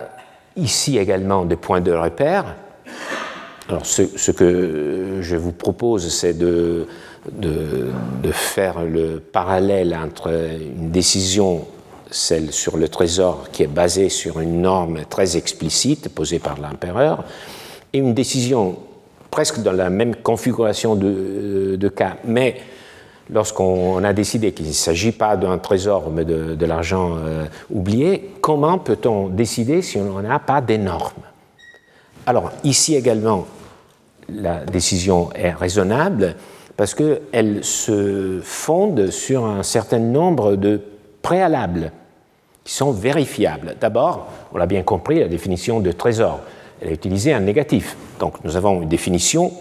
[0.55, 2.55] ici également des points de repère.
[3.67, 6.85] Alors, ce, que je vous propose, c'est de,
[7.31, 11.65] de, faire le parallèle entre une décision,
[12.11, 17.23] celle sur le trésor, qui est basée sur une norme très explicite posée par l'empereur,
[17.91, 18.77] et une décision
[19.31, 22.57] presque dans la même configuration de, cas, mais
[23.31, 28.77] lorsqu'on a décidé qu'il ne s'agit pas d'un trésor, mais de, l'argent euh, oublié, comment
[28.77, 31.23] peut-on décider si on n'a pas des normes?
[32.27, 33.45] Alors, ici également,
[34.29, 36.35] la décision est raisonnable
[36.77, 40.81] parce qu'elle se fonde sur un certain nombre de
[41.21, 41.91] préalables
[42.63, 43.75] qui sont vérifiables.
[43.79, 46.41] D'abord, on l'a bien compris, la définition de trésor,
[46.81, 47.95] elle est utilisée en négatif.
[48.19, 49.53] Donc nous avons une définition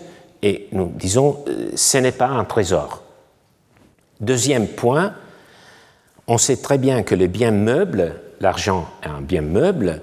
[0.42, 3.02] et nous disons euh, ce n'est pas un trésor.
[4.20, 5.14] Deuxième point,
[6.26, 10.00] on sait très bien que les biens meubles, l'argent est un bien meuble,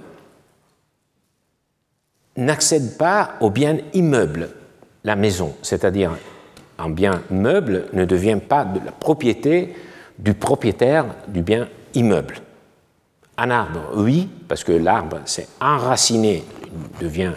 [2.37, 4.49] n'accèdent pas aux biens immeubles,
[5.03, 6.11] la maison, c'est-à-dire
[6.77, 9.75] un bien meuble ne devient pas de la propriété
[10.17, 12.35] du propriétaire du bien immeuble.
[13.37, 16.43] Un arbre, oui, parce que l'arbre s'est enraciné,
[16.99, 17.33] devient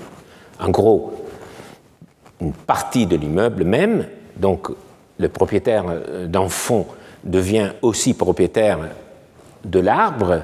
[0.60, 1.26] en gros
[2.40, 4.68] une partie de l'immeuble même, donc
[5.18, 6.86] le propriétaire euh, d'un fond
[7.22, 8.80] devient aussi propriétaire
[9.64, 10.42] de l'arbre,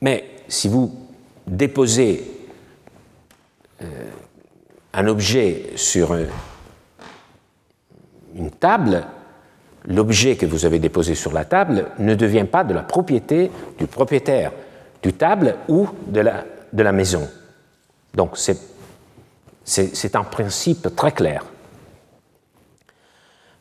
[0.00, 0.94] mais si vous
[1.46, 2.31] déposez
[4.92, 6.14] un objet sur
[8.34, 9.04] une table,
[9.86, 13.86] l'objet que vous avez déposé sur la table ne devient pas de la propriété du
[13.86, 14.52] propriétaire
[15.02, 17.28] du table ou de la, maison.
[18.14, 18.36] Donc
[19.64, 21.44] c'est un principe très clair.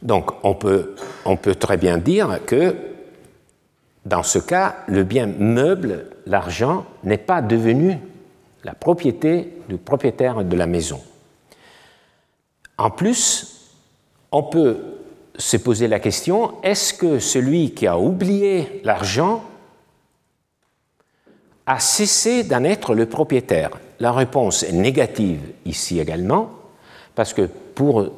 [0.02, 0.96] Donc on peut
[1.60, 2.76] très bien dire que
[4.06, 8.00] dans ce cas, le bien meuble, l'argent, n'est pas devenu
[8.64, 11.02] la propriété du propriétaire de la maison.
[12.78, 13.72] En plus,
[14.32, 14.78] on peut
[15.38, 19.44] se poser la question, est-ce que celui qui a oublié l'argent
[21.66, 23.72] a cessé d'en être le propriétaire?
[24.00, 26.52] La réponse est négative ici également,
[27.16, 27.44] parce que
[27.76, 28.10] pour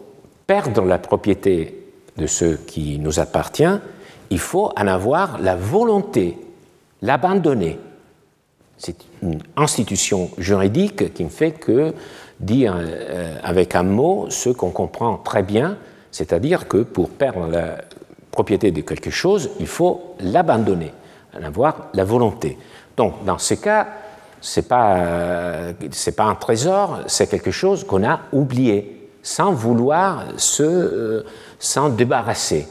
[0.48, 1.86] perdre la propriété
[2.18, 3.80] de ce qui nous appartient,
[4.30, 6.38] il faut en avoir la volonté,
[7.02, 7.78] l'abandonner.
[8.86, 11.94] C'est une institution juridique qui ne fait que
[12.42, 15.78] dire euh, avec un mot ce qu'on comprend très bien,
[16.12, 17.78] c'est-à-dire que pour perdre la
[18.30, 20.92] propriété de quelque chose, il faut l'abandonner,
[21.42, 22.58] avoir la volonté.
[22.98, 23.88] Donc, dans ce cas,
[24.42, 25.74] ce n'est pas, euh,
[26.18, 31.26] pas un trésor, c'est quelque chose qu'on a oublié sans vouloir se, euh,
[31.58, 32.68] s'en débarrasser.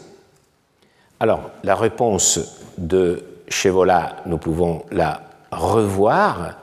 [1.18, 2.38] Alors, la réponse
[2.76, 6.58] de Chevola, nous pouvons la revoir,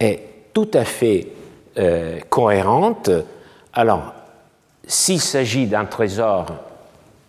[0.00, 0.20] est
[0.54, 1.28] tout à fait
[1.76, 3.10] euh, cohérente.
[3.72, 4.14] Alors,
[4.86, 6.46] s'il s'agit d'un trésor,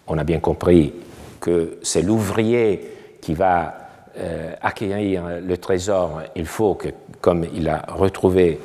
[0.07, 0.93] on a bien compris
[1.39, 3.75] que c'est l'ouvrier qui va
[4.17, 6.21] euh, acquérir le trésor.
[6.35, 6.89] Il faut que,
[7.21, 8.59] comme il a retrouvé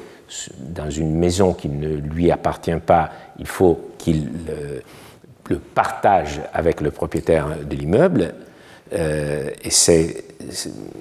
[0.59, 4.31] dans une maison qui ne lui appartient pas, il faut qu'il
[5.49, 8.35] le, partage avec le propriétaire de l'immeuble.
[8.95, 10.25] Euh, et c'est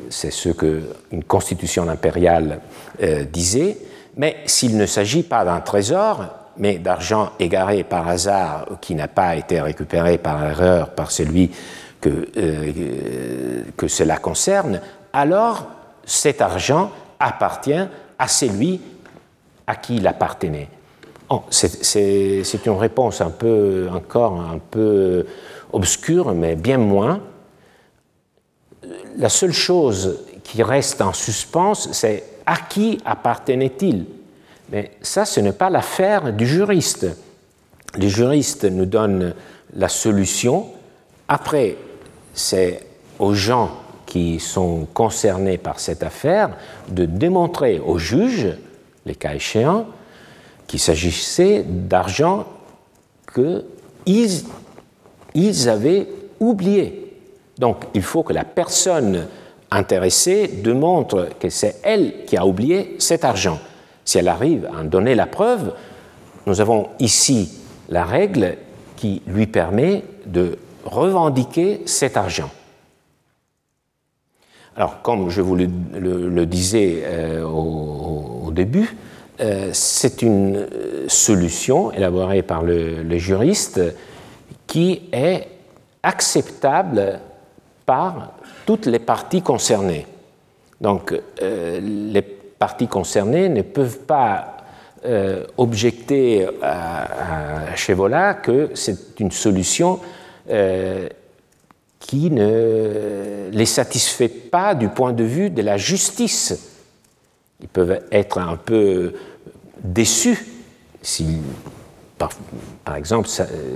[0.10, 2.60] ce qu'une constitution impériale
[3.02, 3.78] euh, disait.
[4.18, 6.26] Mais s'il ne s'agit pas d'un trésor,
[6.58, 11.52] mais d'argent égaré par hasard qui n'a pas été récupéré par erreur par celui
[12.00, 14.82] que, euh, cela concerne,
[15.14, 15.68] alors
[16.06, 17.88] cet argent appartient
[18.20, 18.82] à celui
[19.66, 20.68] à qui il appartenait.
[21.30, 25.26] Oh, c'est une réponse un peu, encore un peu
[25.72, 27.22] obscure, mais bien moins.
[29.18, 34.06] La seule chose qui reste en suspens, c'est à qui appartenait-il?
[34.72, 37.08] Mais ça, ce n'est pas l'affaire du juriste.
[37.98, 39.34] Le juriste nous donne
[39.76, 40.68] la solution.
[41.28, 41.78] Après,
[42.34, 42.86] c'est
[43.20, 43.72] aux gens
[44.06, 46.56] qui sont concernés par cette affaire
[46.90, 48.58] de démontrer au juge
[49.06, 49.86] les cas échéants,
[50.68, 52.46] qu'il s'agissait d'argent
[53.34, 54.44] qu'ils
[55.34, 56.08] ils avaient
[56.40, 57.03] oublié.
[57.58, 59.28] Donc il faut que la personne
[59.72, 63.60] intéressée démontre que c'est elle qui a oublié cet argent.
[64.06, 65.74] Si elle arrive à en donner la preuve,
[66.46, 68.58] nous avons ici la règle
[68.96, 72.50] qui lui permet de revendiquer cet argent.
[74.76, 78.96] Alors, comme je vous le, disais euh, au, début,
[79.40, 83.80] euh, c'est une euh, solution élaborée par le, juriste
[84.66, 85.48] qui est
[86.02, 87.20] acceptable
[87.86, 88.34] par
[88.66, 90.08] toutes les parties concernées.
[90.82, 94.58] Donc, les parties concernées ne peuvent pas
[95.58, 100.00] objecter à, à Chevola que c'est une solution
[102.04, 106.74] qui ne les satisfait pas du point de vue de la justice.
[107.62, 109.14] Ils peuvent être un peu
[109.82, 110.46] déçus
[111.02, 111.42] s'ils,
[112.18, 112.32] par,
[112.98, 113.30] exemple,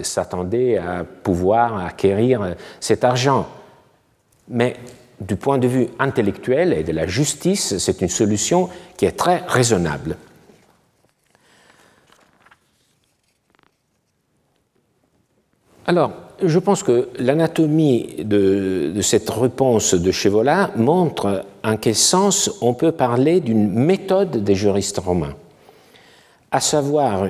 [0.04, 3.48] s'attendaient à pouvoir acquérir cet argent.
[4.50, 4.76] Mais
[5.20, 9.44] du point de vue intellectuel et de la justice, c'est une solution qui est très
[9.48, 10.18] raisonnable.
[15.86, 16.12] Alors,
[16.44, 22.92] je pense que l'anatomie de, cette réponse de Chevola montre en quel sens on peut
[22.92, 25.36] parler d'une méthode des juristes romains.
[26.52, 27.28] À savoir,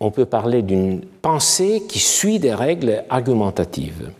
[0.00, 4.10] on peut parler d'une pensée qui suit des règles argumentatives.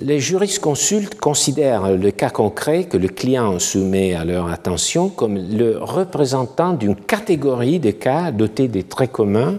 [0.00, 5.78] Les jurisconsultes considèrent le cas concret que le client soumet à leur attention comme le
[5.78, 9.58] représentant d'une catégorie de cas dotés des traits communs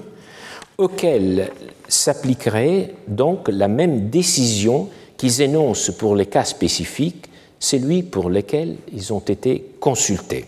[0.77, 1.49] auxquels
[1.89, 4.87] s'appliquerait donc la même décision
[5.17, 7.25] qu'ils énoncent pour les cas spécifiques,
[7.59, 10.45] celui pour lesquels ils ont été consultés.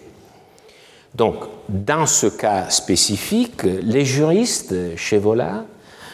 [1.13, 1.35] Donc,
[1.67, 5.65] dans ce cas spécifique, les juristes chez Vola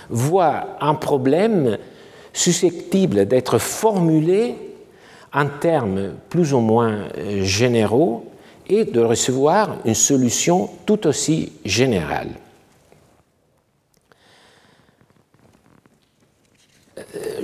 [0.09, 1.78] voient un problème
[2.38, 4.55] susceptible d'être formulé
[5.33, 7.07] en termes plus ou moins
[7.41, 8.25] généraux
[8.69, 12.29] et de recevoir une solution tout aussi générale.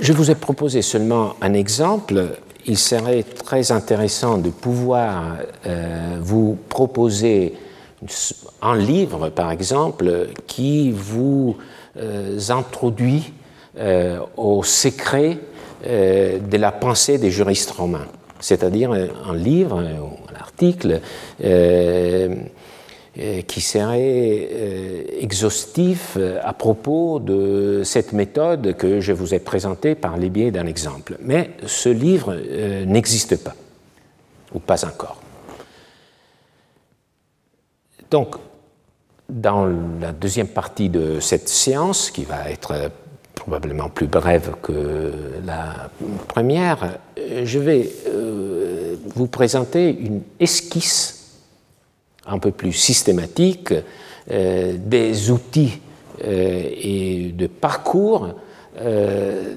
[0.00, 2.36] Je vous ai proposé seulement un exemple.
[2.66, 5.36] Il serait très intéressant de pouvoir
[5.66, 7.54] euh, vous proposer
[8.60, 11.56] un livre, par exemple, qui vous
[11.96, 13.32] euh, introduit
[13.78, 15.38] euh, au secret
[15.84, 18.06] de la pensée des juristes romains,
[18.40, 21.02] c'est-à-dire un livre, un article
[23.16, 29.38] euh, qui serait euh, exhaustif euh, à propos de cette méthode que je vous ai
[29.38, 31.16] présentée par les biais d'un exemple.
[31.20, 32.34] Mais ce livre
[32.84, 33.54] n'existe pas,
[34.52, 35.22] ou pas encore.
[38.10, 38.34] Donc,
[39.28, 39.66] dans
[40.00, 42.90] la deuxième partie de cette séance, qui va être
[43.44, 45.12] probablement plus brève que
[45.44, 45.90] la
[46.28, 46.98] première,
[47.44, 47.90] je vais
[49.14, 51.14] vous présenter une esquisse
[52.26, 53.74] un peu plus systématique
[54.30, 55.78] euh, des outils
[56.24, 58.30] euh, et de parcours
[58.80, 59.54] euh,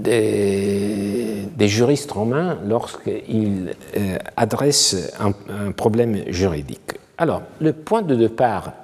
[0.00, 3.74] des, juristes romains lorsqu'ils
[4.36, 6.92] adressent un, un, problème juridique.
[7.16, 8.74] Alors, le point de départ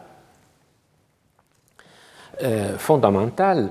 [2.78, 3.68] fondamental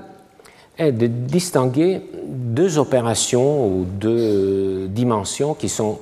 [0.80, 5.98] est de distinguer deux opérations ou deux dimensions qui sont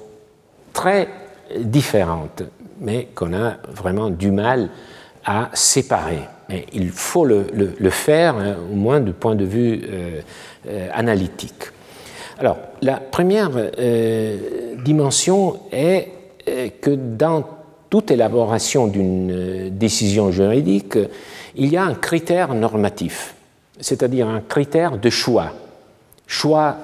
[0.72, 1.08] très
[1.58, 2.44] différentes
[2.80, 4.70] mais qu'on a vraiment du mal
[5.24, 6.20] à séparer.
[6.72, 10.20] Il faut le, faire, hein, au moins du point de vue euh,
[10.68, 11.64] euh, analytique.
[12.38, 16.08] Alors, la première euh, dimension est
[16.80, 17.44] que dans
[17.90, 20.96] toute élaboration d'une décision juridique,
[21.56, 23.34] il y a un critère normatif,
[23.80, 25.52] c'est-à-dire un critère de choix.
[26.26, 26.76] Choix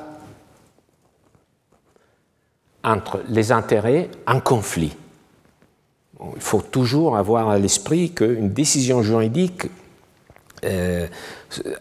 [2.82, 4.96] entre les intérêts en conflit
[6.34, 9.66] il faut toujours avoir à l'esprit qu'une décision juridique
[10.64, 11.06] euh,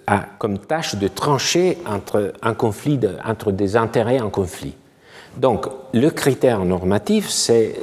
[0.07, 4.73] a comme tâche de trancher entre des intérêts en conflit.
[5.37, 7.75] Donc, le critère normatif, c'est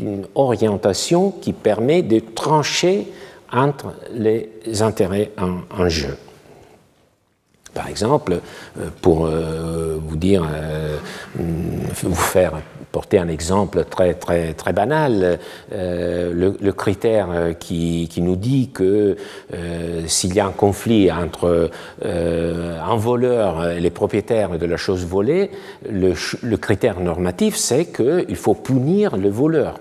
[0.00, 3.06] une orientation qui permet de trancher
[3.52, 4.50] entre les
[4.82, 6.16] intérêts en jeu.
[7.76, 8.40] Par exemple,
[8.80, 10.96] euh, pour euh, vous dire, euh,
[11.38, 12.52] vous faire
[12.90, 15.38] porter un exemple très, très, très banal,
[15.70, 17.28] le, critère
[17.60, 19.16] qui, qui, nous dit que
[20.06, 21.70] s'il y a un conflit entre
[22.02, 25.50] un voleur et les propriétaires de la chose volée,
[25.90, 29.74] le, le critère normatif, c'est qu'il faut punir le voleur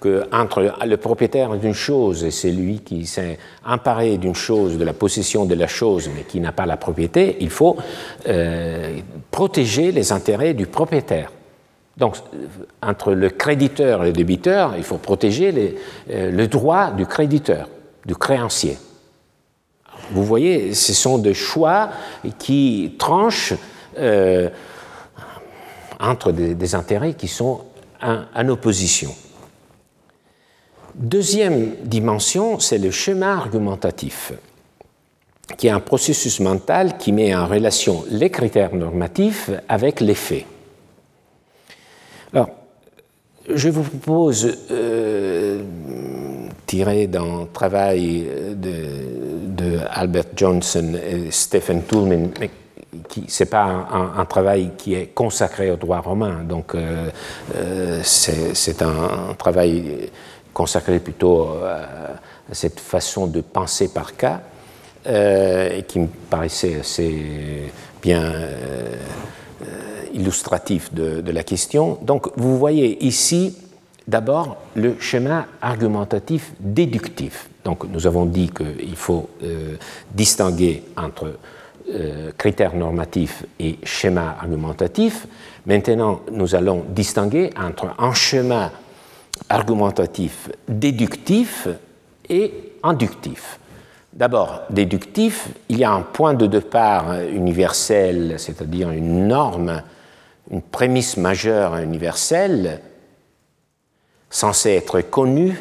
[0.00, 4.92] que entre le propriétaire d'une chose et celui qui s'est emparé d'une chose, de la
[4.92, 7.76] possession de la chose, mais qui n'a pas la propriété, il faut
[8.26, 8.98] euh,
[9.30, 11.30] protéger les intérêts du propriétaire.
[11.96, 12.16] Donc,
[12.82, 15.76] entre le créditeur et le débiteur, il faut protéger
[16.10, 17.68] euh, le droit du créditeur,
[18.06, 18.78] du créancier.
[20.12, 21.90] Vous voyez, ce sont des choix
[22.38, 23.54] qui tranchent
[23.98, 24.48] euh,
[26.00, 27.60] entre des, intérêts qui sont
[28.02, 29.14] en, opposition.
[31.00, 34.34] Deuxième dimension, c'est le schéma argumentatif,
[35.56, 40.44] qui est un processus mental qui met en relation les critères normatifs avec les faits.
[42.34, 42.50] Alors,
[43.48, 45.62] je vous propose, euh,
[46.66, 52.50] tiré d'un travail de, Albert Johnson et Stephen Toulmin, mais
[53.26, 57.08] ce n'est pas un, travail qui est consacré au droit romain, donc euh,
[57.56, 60.10] euh, c'est un, travail
[60.52, 62.18] consacré plutôt à,
[62.52, 64.40] cette façon de penser par cas,
[65.06, 67.72] et qui me paraissait assez
[68.02, 68.32] bien
[70.12, 71.98] illustratif de, la question.
[72.02, 73.56] Donc vous voyez ici
[74.06, 77.48] d'abord le schéma argumentatif déductif.
[77.64, 79.76] Donc nous avons dit qu'il faut euh,
[80.12, 81.34] distinguer entre
[81.90, 85.26] euh, critères normatifs et schéma argumentatif.
[85.66, 88.72] Maintenant, nous allons distinguer entre un schéma
[89.48, 91.68] argumentatif déductif
[92.28, 93.58] et inductif.
[94.12, 99.82] D'abord, déductif, il y a un point de départ universel, c'est-à-dire une norme
[100.50, 102.80] une prémisse majeure universelle
[104.28, 105.58] censée être connue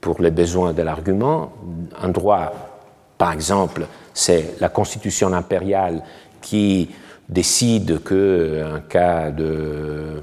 [0.00, 1.52] pour les besoins de l'argument.
[2.00, 2.52] Un droit,
[3.18, 6.02] par exemple, c'est la constitution impériale
[6.40, 6.90] qui
[7.28, 10.22] décide qu'un cas de,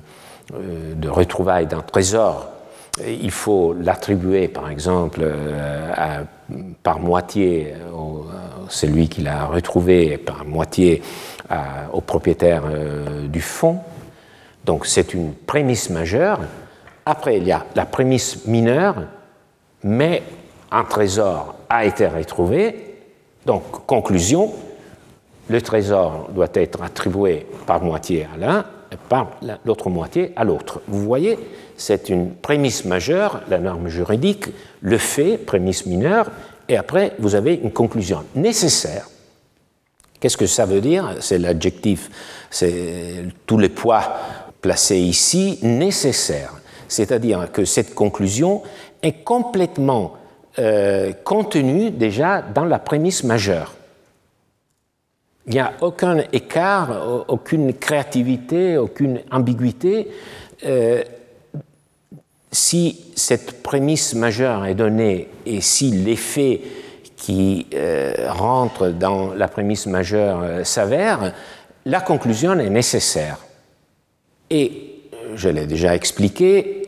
[0.53, 2.49] euh, de retrouvailles d'un trésor,
[3.07, 6.23] il faut l'attribuer, par exemple, euh,
[6.83, 8.25] par moitié au,
[8.69, 11.01] celui qui l'a retrouvé, par moitié
[11.93, 13.79] au propriétaire euh, du fonds.
[14.65, 16.39] Donc c'est une prémisse majeure.
[17.05, 18.95] Après, il y a la prémisse mineure,
[19.83, 20.21] mais
[20.71, 22.97] un trésor a été retrouvé.
[23.45, 24.53] Donc, conclusion,
[25.49, 28.78] le trésor doit être attribué par moitié à l'un et
[29.09, 29.31] par
[29.65, 30.81] l'autre moitié à l'autre.
[30.87, 31.37] Vous voyez,
[31.77, 34.47] c'est une prémisse majeure, la norme juridique,
[34.81, 36.31] le fait, prémisse mineure,
[36.67, 39.07] et après, vous avez une conclusion nécessaire.
[40.19, 41.15] Qu'est-ce que ça veut dire?
[41.19, 42.09] C'est l'adjectif,
[42.49, 44.03] c'est tous les poids
[44.61, 46.53] placé ici nécessaire.
[46.87, 48.61] C'est-à-dire que cette conclusion
[49.01, 50.13] est complètement
[50.57, 53.75] euh, contenue déjà dans la prémisse majeure.
[55.47, 60.07] Il n'y a aucun écart, aucune créativité, aucune ambiguïté.
[60.65, 61.03] Euh,
[62.51, 66.61] si cette prémisse majeure est donnée et si l'effet
[67.15, 71.33] qui euh, rentre dans la prémisse majeure s'avère,
[71.85, 73.37] la conclusion est nécessaire.
[74.49, 75.01] Et
[75.35, 76.79] je l'ai déjà expliqué,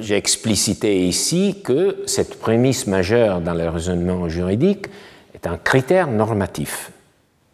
[0.00, 4.86] j'ai explicité ici que cette prémisse majeure dans le raisonnement juridique
[5.34, 6.92] est un critère normatif,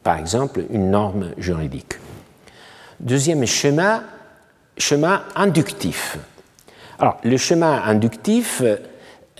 [0.05, 1.95] par exemple une norme juridique.
[3.01, 4.03] Deuxième schéma,
[4.79, 6.19] schéma inductif.
[6.99, 8.63] Alors, le schéma inductif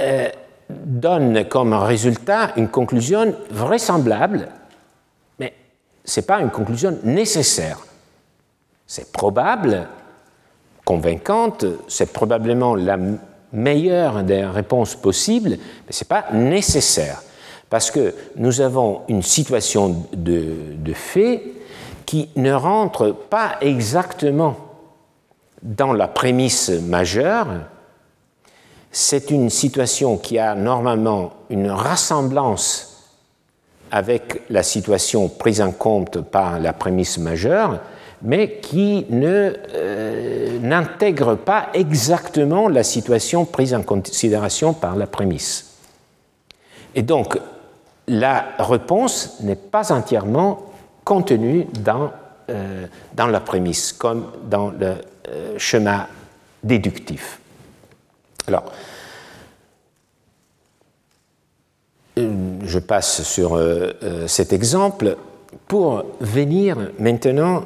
[0.01, 0.29] euh,
[0.69, 4.49] donne comme résultat une conclusion vraisemblable,
[5.39, 5.53] mais
[6.05, 7.79] ce n'est pas une conclusion nécessaire.
[8.87, 9.87] C'est probable,
[10.85, 12.99] convaincante, c'est probablement la
[13.53, 15.51] meilleure des réponses possibles,
[15.87, 17.23] mais ce n'est pas nécessaire.
[17.75, 21.43] Parce que nous avons une situation de, fait
[22.07, 24.55] qui ne rentre pas exactement
[25.61, 27.49] dans la prémisse majeure.
[28.93, 33.09] C'est une situation qui a normalement une rassemblance
[33.91, 37.81] avec la situation prise en compte par la prémisse majeure,
[38.23, 45.73] mais qui euh, n'intègre pas exactement la situation prise en considération par la prémisse.
[46.95, 47.37] Et donc,
[48.09, 50.63] la réponse n'est pas entièrement
[51.05, 52.11] contenue dans,
[52.51, 54.95] euh, dans la prémisse, comme dans le
[55.29, 56.09] euh, schéma
[56.63, 57.41] déductif.
[58.47, 58.65] Alors,
[62.17, 63.61] je passe sur
[64.29, 65.17] cet exemple
[65.67, 67.65] pour venir maintenant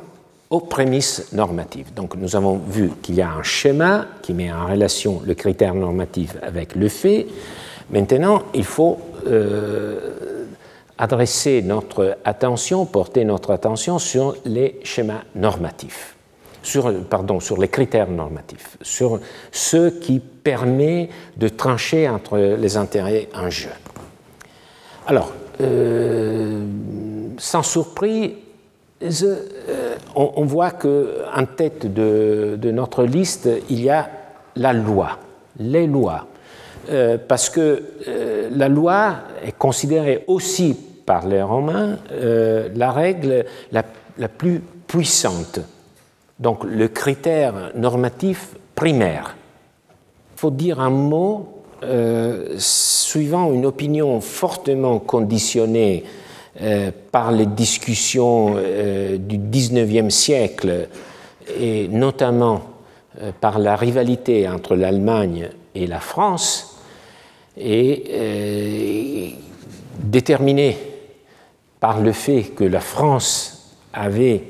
[0.51, 1.93] aux prémices normatives.
[1.95, 5.75] Donc nous avons vu qu'il y a un schéma qui met en relation le critère
[5.75, 7.27] normatif avec le fait.
[7.91, 9.99] Maintenant, il faut euh,
[10.99, 16.17] adresser notre attention, porter notre attention sur les schémas normatifs,
[16.63, 19.21] sur, pardon, sur les critères normatifs, sur
[19.53, 23.71] ce qui permet de trancher entre les intérêts en jeu.
[25.07, 26.67] Alors, euh,
[27.39, 28.33] sans surprise,
[29.03, 34.11] euh, on, voit qu'en tête de, notre liste, il y a
[34.57, 35.19] la loi,
[35.61, 36.27] les lois.
[37.29, 37.83] parce que
[38.51, 45.61] la loi est considérée aussi par les Romains la règle la, plus puissante,
[46.39, 49.35] donc le critère normatif primaire.
[50.37, 56.05] Il faut dire un mot euh, suivant une opinion fortement conditionnée
[56.61, 60.89] euh, par les discussions euh, du XIXe siècle
[61.59, 62.63] et notamment
[63.41, 66.79] par la rivalité entre l'Allemagne et la France,
[67.57, 69.35] et
[69.99, 70.77] déterminée
[71.81, 74.45] par le fait que la France avait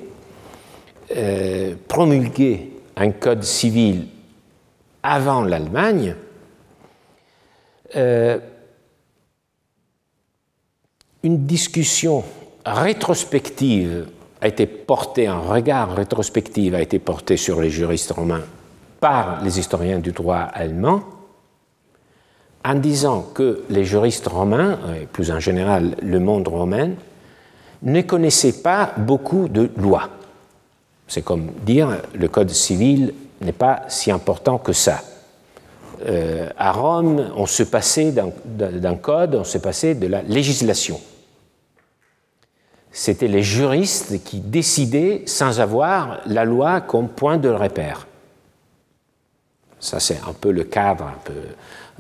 [1.88, 4.06] promulgué un code civil
[5.02, 6.14] avant l'Allemagne,
[7.96, 8.38] euh,
[11.22, 12.24] une discussion
[12.64, 14.06] rétrospective
[14.40, 18.44] a été portée, un regard rétrospectif a été porté sur les juristes romains
[19.00, 21.02] par les historiens du droit allemands,
[22.64, 26.90] en disant que les juristes romains, et plus en général le monde romain,
[27.82, 30.10] ne connaissaient pas beaucoup de lois.
[31.06, 35.00] C'est comme dire le code civil n'est pas si important que ça.
[36.06, 41.00] Euh, à Rome, on se passait d'un code, on se passait de la législation.
[42.92, 48.06] C'était les juristes qui décidaient sans avoir la loi comme point de repère.
[49.80, 51.34] Ça, c'est un peu le cadre un peu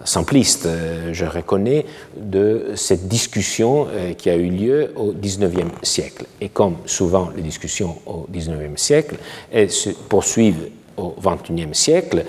[0.04, 1.84] simpliste, euh, je reconnais,
[2.16, 6.24] de cette discussion euh, qui a eu lieu au XIXe siècle.
[6.40, 9.16] Et comme souvent les discussions au XIXe siècle,
[9.52, 12.24] elles se poursuivent au XXIe siècle,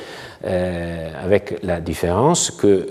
[0.45, 2.87] euh, avec la différence que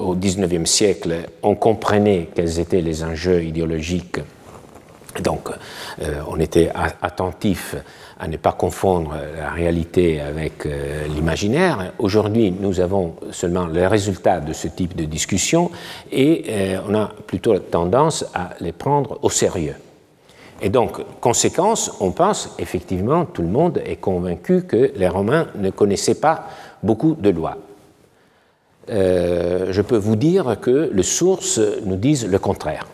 [0.00, 4.20] XIXe siècle, on comprenait quels étaient les enjeux idéologiques.
[5.22, 5.48] Donc,
[6.28, 6.70] on était
[7.00, 7.76] attentif
[8.24, 10.66] à ne pas confondre la réalité avec
[11.14, 11.92] l'imaginaire.
[11.98, 15.70] Aujourd'hui, nous avons seulement les résultats de ce type de discussion
[16.10, 19.76] et on a plutôt tendance à les prendre au sérieux.
[20.62, 25.68] Et donc, conséquence, on pense effectivement, tout le monde est convaincu que les Romains ne
[25.68, 26.48] connaissaient pas
[26.82, 27.58] beaucoup de lois.
[28.90, 32.86] Euh, je peux vous dire que les sources nous disent le contraire.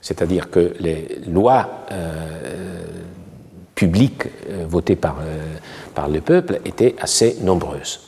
[0.00, 2.82] C'est-à-dire que les lois euh,
[3.74, 5.16] publiques euh, votées par,
[5.94, 8.00] par le peuple étaient assez nombreuses.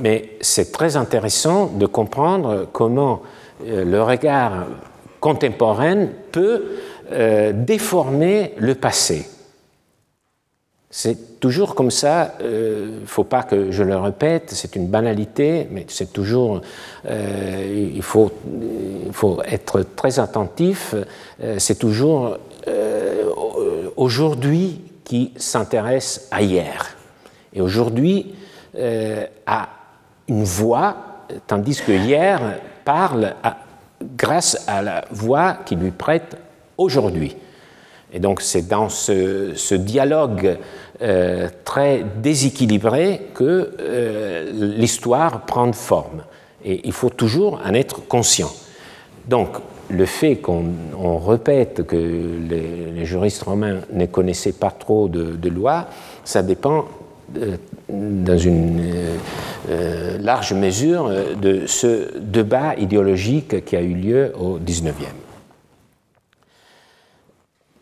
[0.00, 3.22] Mais c'est très intéressant de comprendre comment
[3.64, 4.66] le regard
[5.20, 6.64] contemporain peut
[7.12, 9.26] euh, déformer le passé.
[10.90, 14.86] C'est toujours comme ça, il euh, ne faut pas que je le répète, c'est une
[14.86, 16.62] banalité, mais c'est toujours,
[17.06, 18.32] euh, il, faut,
[19.06, 20.94] il, faut, être très attentif,
[21.58, 22.38] c'est toujours
[23.96, 26.96] aujourd'hui qui s'intéresse à hier.
[27.52, 28.34] Et aujourd'hui
[29.46, 29.68] a
[30.28, 30.96] une voix,
[31.46, 32.40] tandis que hier
[32.84, 33.34] parle
[34.16, 36.36] grâce à la voix qui lui prête
[36.76, 37.36] aujourd'hui.
[38.12, 40.58] Et donc c'est dans ce, dialogue
[41.02, 46.22] euh, très déséquilibré que euh, l'histoire prend forme.
[46.64, 48.52] Et il faut toujours en être conscient.
[49.28, 49.56] Donc
[49.94, 55.86] le fait qu'on répète que les, juristes romains ne connaissaient pas trop de, lois,
[56.24, 56.86] ça dépend
[57.38, 57.56] euh,
[57.88, 58.82] dans une
[60.20, 65.14] large mesure de ce débat idéologique qui a eu lieu au XIXe.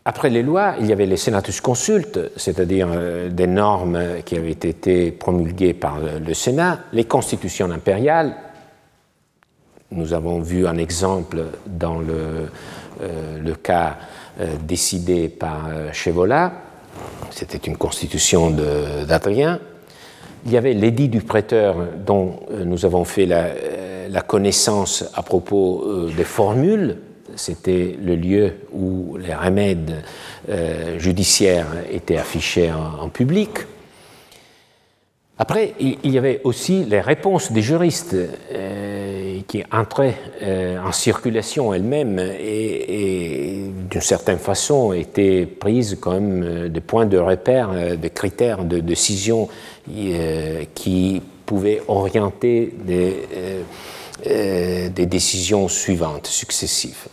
[0.05, 4.51] Après les lois, il y avait les senatus consultes, c'est-à-dire euh, des normes qui avaient
[4.51, 8.35] été promulguées par le Sénat, les constitutions impériales.
[9.93, 12.49] Nous avons vu un exemple dans le,
[13.03, 13.99] euh, cas
[14.40, 16.53] euh, décidé par Chevola,
[17.30, 18.51] c'était une constitution
[19.07, 19.61] d'Adrien.
[20.45, 26.24] Il y avait l'édit du prêteur dont nous avons fait la, connaissance à propos des
[26.24, 26.97] formules
[27.36, 30.03] c'était le lieu où les remèdes
[30.49, 33.51] euh, judiciaires étaient affichés en, public.
[35.38, 41.72] Après, il y avait aussi les réponses des juristes euh, qui entraient euh, en circulation
[41.74, 48.80] elles-mêmes et, d'une certaine façon étaient prises comme des points de repère, des critères de
[48.80, 49.49] décision
[50.74, 53.26] qui pouvaient orienter des,
[55.07, 57.09] décisions suivantes, successives.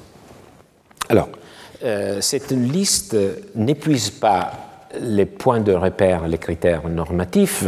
[1.10, 1.30] Alors,
[1.84, 3.16] euh, cette liste
[3.56, 4.52] n'épuise pas
[5.00, 7.66] les points de repère, les critères normatifs.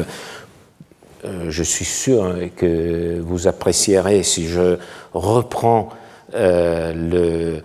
[1.24, 4.78] Euh, je suis sûr que vous apprécierez si je
[5.13, 5.89] reprends
[6.34, 7.61] euh, le,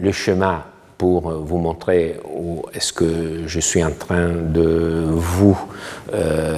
[0.00, 0.66] le, schéma
[0.98, 5.58] pour vous montrer où est-ce que je suis en train de vous
[6.14, 6.52] de,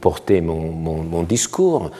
[0.00, 1.90] porter mon, discours,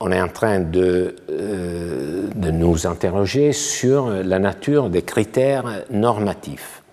[0.00, 6.83] on est en train de, de nous interroger sur la nature des critères normatifs.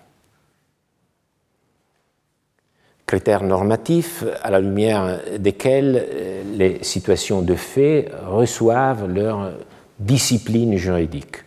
[3.12, 6.06] Critères normatifs à la lumière desquels
[6.54, 9.52] les situations de fait reçoivent leur
[9.98, 11.44] discipline juridique.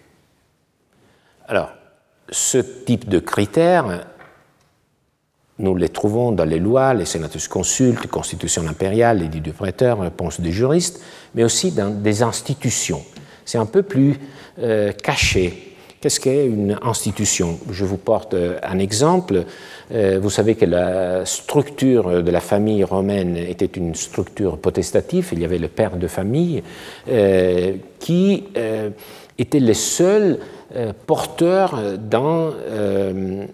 [1.47, 1.71] Alors,
[2.29, 4.05] ce type de critères,
[5.57, 10.39] nous les trouvons dans les lois, les sénatus consultes, constitution impériale, les du prêteur, réponse
[10.39, 11.01] des juristes,
[11.33, 13.03] mais aussi dans des institutions.
[13.43, 14.19] C'est un peu plus
[14.59, 15.64] euh, caché.
[16.05, 17.57] Qu'est-ce qu'est une institution?
[17.71, 19.45] Je vous porte euh, un exemple.
[19.91, 25.29] Euh, vous savez que la structure de la famille romaine était une structure potestative.
[25.31, 26.61] Il y avait le père de famille
[27.99, 28.43] qui
[29.39, 30.37] était le seul
[30.75, 33.45] euh, porteurs euh,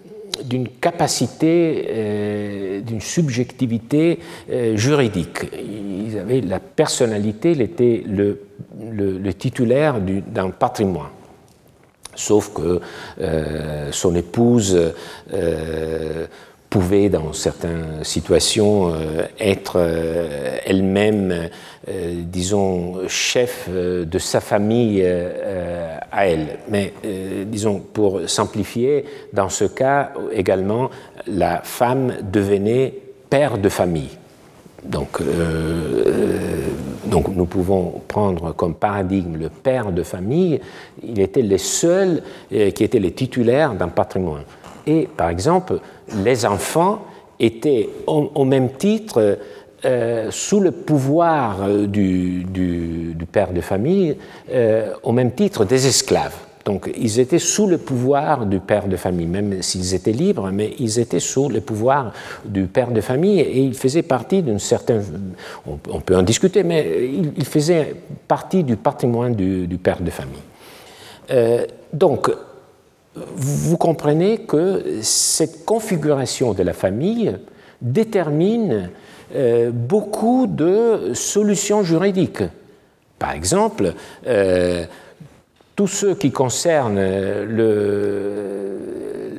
[0.45, 4.19] d'une capacité, euh, d'une subjectivité
[4.75, 5.39] juridique.
[5.53, 11.09] Ils avaient la personnalité, il était le, titulaire d'un patrimoine.
[12.15, 12.81] Sauf que
[13.91, 14.77] son épouse
[16.69, 18.93] pouvait, dans certaines situations,
[19.39, 19.79] être
[20.65, 21.49] elle-même
[21.89, 26.59] euh, disons, chef euh, de sa famille euh, à elle.
[26.69, 26.93] Mais,
[27.45, 30.91] disons, pour simplifier, dans ce cas également,
[31.25, 32.93] la femme devenait
[33.29, 34.09] père de famille.
[34.83, 35.21] Donc,
[37.05, 40.59] donc nous pouvons prendre comme paradigme le père de famille.
[41.03, 44.43] Il était le seul qui était le titulaire d'un patrimoine.
[44.87, 45.79] Et par exemple,
[46.23, 47.05] les enfants
[47.39, 49.37] étaient au même titre
[49.83, 52.45] euh, sous le pouvoir euh, du,
[53.31, 54.15] père de famille
[54.51, 56.35] euh, au même titre des esclaves.
[56.65, 60.73] Donc ils étaient sous le pouvoir du père de famille, même s'ils étaient libres, mais
[60.79, 62.13] ils étaient sous le pouvoir
[62.45, 65.03] du père de famille et ils faisaient partie d'une certaine...
[65.65, 67.95] On, peut en discuter, mais ils, faisaient
[68.27, 71.67] partie du patrimoine du, père de famille.
[71.93, 72.29] donc,
[73.15, 77.35] vous comprenez que cette configuration de la famille
[77.81, 78.89] détermine
[79.35, 82.43] euh, beaucoup de solutions juridiques.
[83.19, 83.93] Par exemple,
[84.27, 84.85] euh,
[85.75, 88.77] tous ceux qui concernent le,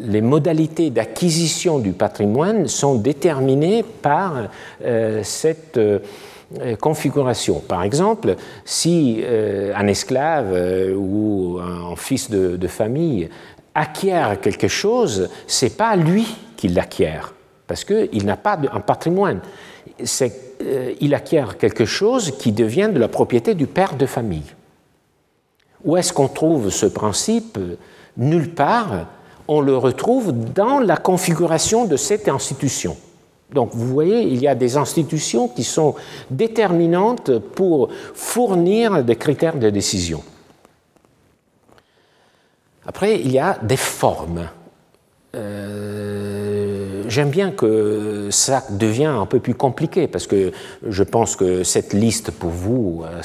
[0.04, 4.48] les modalités d'acquisition du patrimoine sont déterminés par
[4.84, 5.78] euh, cette
[6.80, 7.60] configuration.
[7.60, 9.24] Par exemple, si
[9.74, 10.54] un esclave
[10.94, 13.30] ou un fils de, famille
[13.74, 16.26] acquiert quelque chose, c'est pas lui
[16.58, 17.32] qui l'acquiert,
[17.66, 19.40] parce qu'il n'a pas un patrimoine.
[20.62, 24.54] Euh, il acquiert quelque chose qui devient de la propriété du père de famille.
[25.84, 27.58] Où est-ce qu'on trouve ce principe
[28.16, 29.06] Nulle part.
[29.48, 32.96] On le retrouve dans la configuration de cette institution.
[33.52, 35.94] Donc vous voyez, il y a des institutions qui sont
[36.30, 40.22] déterminantes pour fournir des critères de décision.
[42.86, 44.48] Après, il y a des formes.
[45.34, 50.52] Euh, j'aime bien que ça devient un peu plus compliqué parce que
[50.86, 53.22] je pense que cette liste pour vous, euh,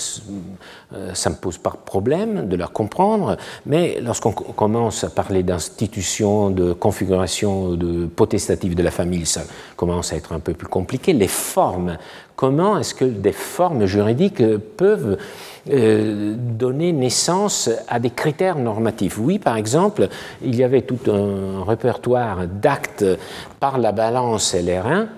[1.13, 3.35] ça ne pose pas de problème de la comprendre,
[3.65, 9.41] mais lorsqu'on commence à parler d'institutions, de configuration de potestative de la famille, ça
[9.75, 11.11] commence à être un peu plus compliqué.
[11.11, 11.97] Les formes,
[12.37, 14.41] comment est-ce que des formes juridiques
[14.77, 15.17] peuvent
[15.69, 19.17] euh, donner naissance à des critères normatifs?
[19.19, 20.07] Oui, par exemple,
[20.41, 23.05] il y avait tout un répertoire d'actes
[23.59, 25.09] par la balance et les reins,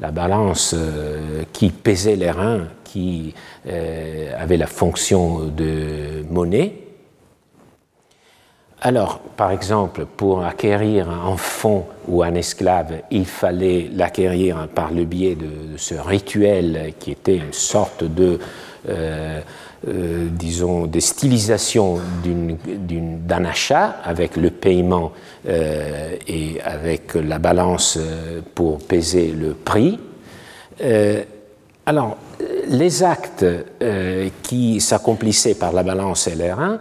[0.00, 3.34] la balance euh, qui pesait les reins, qui
[3.68, 6.74] euh, avait la fonction de monnaie.
[8.82, 15.04] Alors, par exemple, pour acquérir un fonds ou un esclave, il fallait l'acquérir par le
[15.04, 18.38] biais de, ce rituel qui était une sorte de
[19.88, 25.12] euh, disons, des stylisations d'un achat avec le paiement
[25.48, 29.98] euh, et avec la balance euh, pour peser le prix.
[31.86, 32.18] alors,
[32.68, 33.44] les actes
[34.42, 36.80] qui s'accomplissaient par la balance et les reins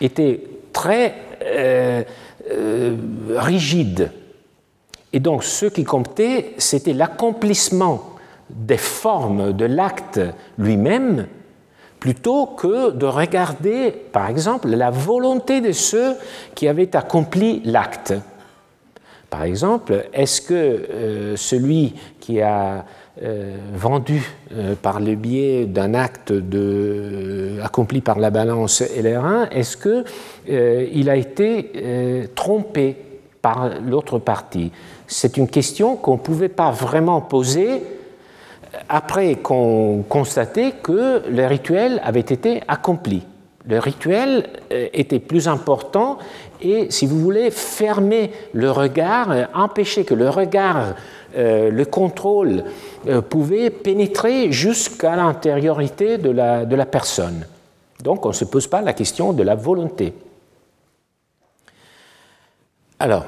[0.00, 0.40] étaient
[0.72, 1.14] très
[3.36, 4.10] rigides.
[5.12, 8.04] Et donc, ce qui comptait, c'était l'accomplissement
[8.50, 10.20] des formes de l'acte
[10.58, 11.26] lui-même
[11.98, 16.14] plutôt que de regarder, par exemple, la volonté de ceux
[16.54, 18.14] qui avaient accompli l'acte.
[19.30, 22.86] Par exemple, est-ce que euh, celui qui a
[23.22, 24.22] euh, vendu
[24.52, 26.32] euh, par le biais d'un acte
[27.62, 32.96] accompli par la balance et les reins, est-ce qu'il a été trompé
[33.42, 34.72] par l'autre partie?
[35.06, 37.82] C'est une question qu'on ne pouvait pas vraiment poser
[38.88, 43.24] après qu'on constatait que le rituel avait été accompli.
[43.68, 46.16] Le rituel euh, était plus important
[46.62, 50.94] et, si vous voulez, fermer le regard, euh, empêcher que le regard,
[51.36, 52.64] euh, le contrôle
[53.28, 57.46] pouvait pénétrer jusqu'à l'intériorité de la, de la personne.
[58.02, 60.14] Donc on ne se pose pas la question de la volonté.
[62.98, 63.26] Alors,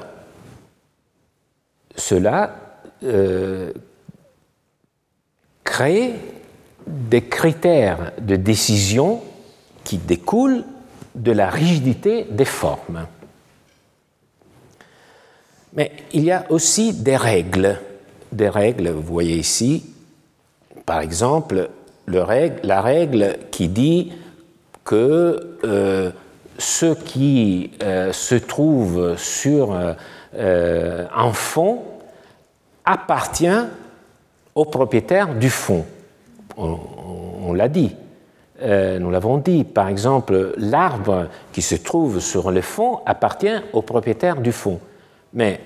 [1.95, 2.55] cela
[5.63, 6.15] crée
[6.85, 9.21] des critères de décision
[9.83, 10.63] qui découlent
[11.15, 13.07] de la rigidité des formes.
[15.73, 17.79] Mais il y a aussi des règles.
[18.31, 19.85] Des règles, vous voyez ici,
[20.85, 21.69] par exemple,
[22.07, 24.11] la règle qui dit
[24.83, 26.11] que euh,
[26.57, 29.77] ce qui euh, se trouve sur
[30.35, 31.83] euh, un fond
[32.85, 33.47] appartient
[34.55, 35.85] au propriétaire du fond.
[36.57, 37.95] On, l'a dit.
[38.61, 43.81] Euh, nous l'avons dit, par exemple, l'arbre qui se trouve sur le fond appartient au
[43.81, 44.79] propriétaire du fond.
[45.33, 45.59] Mais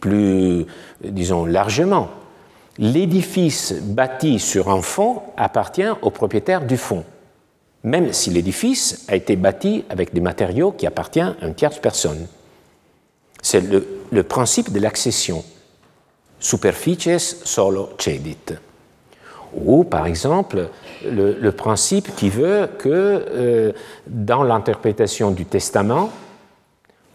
[0.00, 0.66] plus,
[1.02, 2.08] disons, largement,
[2.78, 7.04] l'édifice bâti sur un fond appartient au propriétaire du fond,
[7.82, 12.26] même si l'édifice a été bâti avec des matériaux qui appartiennent à une tierce personne.
[13.40, 15.44] C'est le, le principe de l'accession
[16.40, 18.36] superficies solo cedit.
[19.54, 20.68] Ou, par exemple,
[21.04, 23.72] le, principe qui veut que euh,
[24.06, 26.10] dans l'interprétation du testament,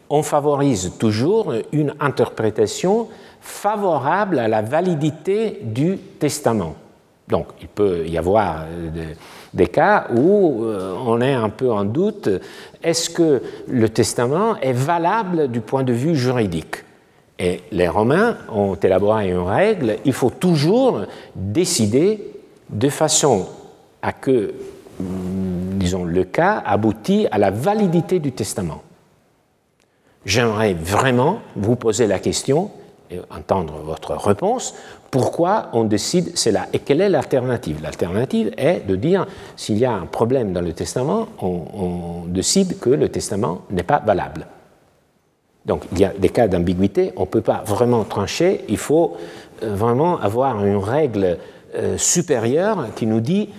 [0.10, 3.08] on favorise toujours une interprétation
[3.42, 6.76] favorable à la validité du testament.
[7.28, 9.14] Donc, il peut y avoir euh,
[9.54, 12.30] des, cas où euh, on est un peu en doute,
[12.84, 16.84] est-ce que le testament est valable du point de vue juridique?
[17.40, 21.02] Et les Romains ont élaboré une règle, il faut toujours
[21.36, 22.34] décider
[22.70, 23.48] de façon
[24.04, 24.54] à que,
[25.00, 28.84] disons, le cas aboutit à la validité du testament.
[30.26, 32.70] J'aimerais vraiment vous poser la question
[33.10, 34.76] et entendre votre réponse.
[35.10, 37.82] Pourquoi on décide cela Et quelle est l'alternative?
[37.82, 39.26] L'alternative est de dire
[39.56, 44.00] s'il y a un problème dans le testament, on décide que le testament n'est pas
[44.00, 44.46] valable.
[45.66, 49.16] Donc il y a des cas d'ambiguïté, on ne peut pas vraiment trancher, il faut
[49.64, 51.38] euh, vraiment avoir une règle
[51.76, 53.50] euh, supérieure qui nous dit,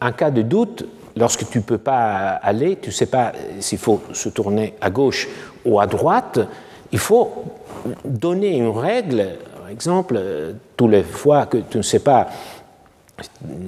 [0.00, 0.84] en cas de doute,
[1.16, 4.90] lorsque tu ne peux pas aller, tu ne sais pas s'il faut se tourner à
[4.90, 5.28] gauche
[5.64, 6.40] ou à droite,
[6.92, 7.44] il faut
[8.04, 10.20] donner une règle, par exemple,
[10.76, 12.28] toutes les fois que tu ne sais pas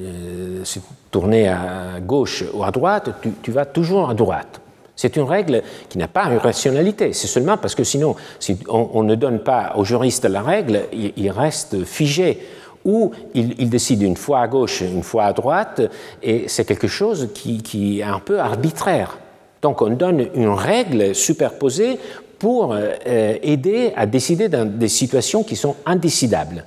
[0.00, 0.78] euh, se
[1.10, 3.10] tourner à gauche ou à droite,
[3.42, 4.60] tu vas toujours à droite.
[4.98, 7.12] C'est une règle qui n'a pas une rationalité.
[7.12, 11.30] C'est seulement parce que sinon, si on, ne donne pas aux juristes la règle, il,
[11.30, 12.42] reste figé.
[12.84, 15.82] Ou il, décide une fois à gauche, une fois à droite,
[16.22, 19.18] et c'est quelque chose qui, est un peu arbitraire.
[19.60, 21.98] Donc on donne une règle superposée
[22.38, 26.64] pour euh, aider à décider dans des situations qui sont indécidables.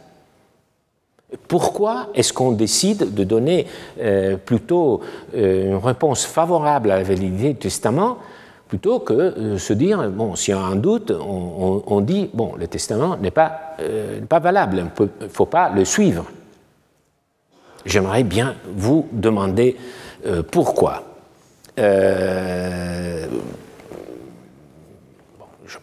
[1.47, 3.65] Pourquoi est-ce qu'on décide de donner
[4.01, 4.99] euh, plutôt
[5.33, 8.17] euh, une réponse favorable à la validité du testament
[8.71, 12.67] plutôt que euh, se dire, bon, s'il y a un doute, on, dit, bon, le
[12.67, 13.75] testament n'est pas,
[14.29, 14.85] pas valable, il
[15.25, 16.25] ne faut pas le suivre.
[17.85, 19.75] J'aimerais bien vous demander
[20.51, 21.03] pourquoi.
[21.77, 23.27] je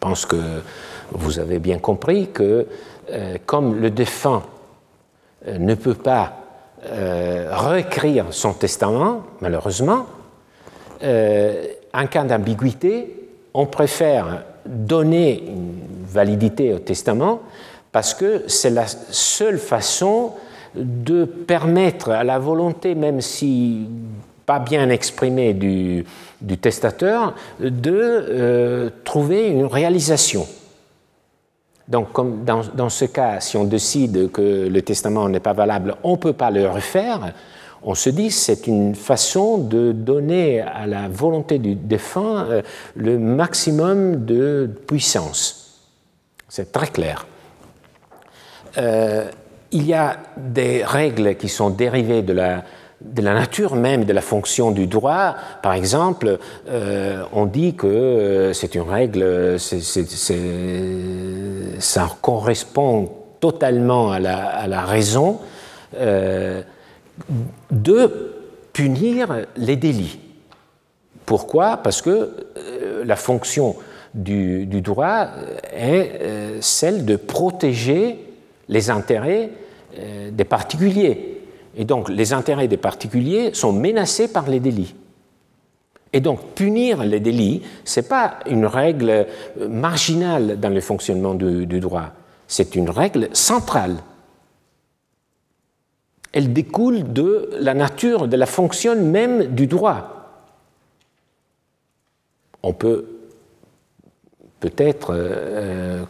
[0.00, 0.62] pense que
[1.12, 2.66] vous avez bien compris que
[3.44, 4.42] comme le défunt
[5.46, 6.32] euh, ne peut pas
[6.84, 10.06] euh, réécrire son testament, malheureusement,
[11.04, 11.64] euh,
[11.94, 15.74] en cas d'ambiguïté, on préfère donner une
[16.06, 17.40] validité au testament
[17.92, 20.32] parce que c'est la seule façon
[20.74, 23.88] de permettre à la volonté, même si
[24.44, 26.04] pas bien exprimée du,
[26.60, 30.46] testateur, de trouver une réalisation.
[31.88, 32.08] Donc,
[32.44, 36.34] dans, ce cas, si on décide que le testament n'est pas valable, on ne peut
[36.34, 37.32] pas le refaire.
[37.82, 42.62] On se dit c'est une façon de donner à la volonté du défunt euh,
[42.96, 45.80] le maximum de puissance.
[46.48, 47.26] C'est très clair.
[48.78, 49.24] Euh,
[49.70, 52.64] il y a des règles qui sont dérivées de la,
[53.16, 55.34] nature même de la fonction du droit.
[55.62, 59.56] Par exemple, euh, on dit que c'est une règle,
[61.78, 65.38] ça correspond totalement à la, raison
[67.70, 68.34] de
[68.72, 70.18] punir les délits.
[71.26, 71.78] Pourquoi?
[71.78, 72.30] Parce que
[73.04, 73.76] la fonction
[74.14, 75.28] du, droit
[75.72, 78.18] est celle de protéger
[78.68, 79.50] les intérêts
[80.30, 81.42] des particuliers.
[81.76, 84.94] Et donc les intérêts des particuliers sont menacés par les délits.
[86.12, 89.26] Et donc punir les délits, ce n'est pas une règle
[89.68, 92.12] marginale dans le fonctionnement du, du droit,
[92.46, 93.96] c'est une règle centrale.
[96.32, 100.14] Elle découle de la nature, de la fonction même du droit.
[102.62, 103.06] On peut
[104.60, 106.02] peut-être euh,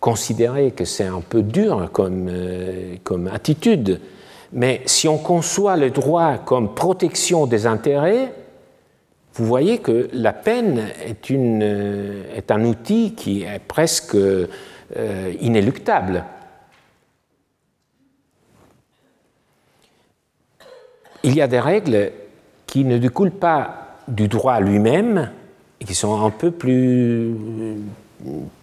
[0.00, 4.00] considérer que c'est un peu dur comme, euh, comme attitude,
[4.52, 8.32] mais si on conçoit le droit comme protection des intérêts,
[9.34, 14.46] vous voyez que la peine est, euh, un outil qui est presque euh,
[15.40, 16.24] inéluctable.
[21.24, 22.12] Il y a des règles
[22.66, 25.30] qui ne découlent pas du droit lui-même
[25.80, 27.34] et qui sont un peu plus,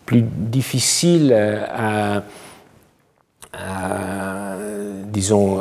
[0.06, 2.24] plus difficiles à,
[5.08, 5.60] disons,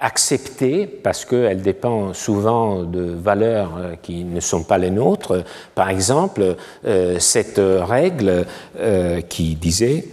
[0.00, 5.44] acceptée parce qu'elle dépend souvent de valeurs euh, qui ne sont pas les nôtres.
[5.74, 8.46] Par exemple, euh, cette règle
[8.78, 10.04] euh, qui disait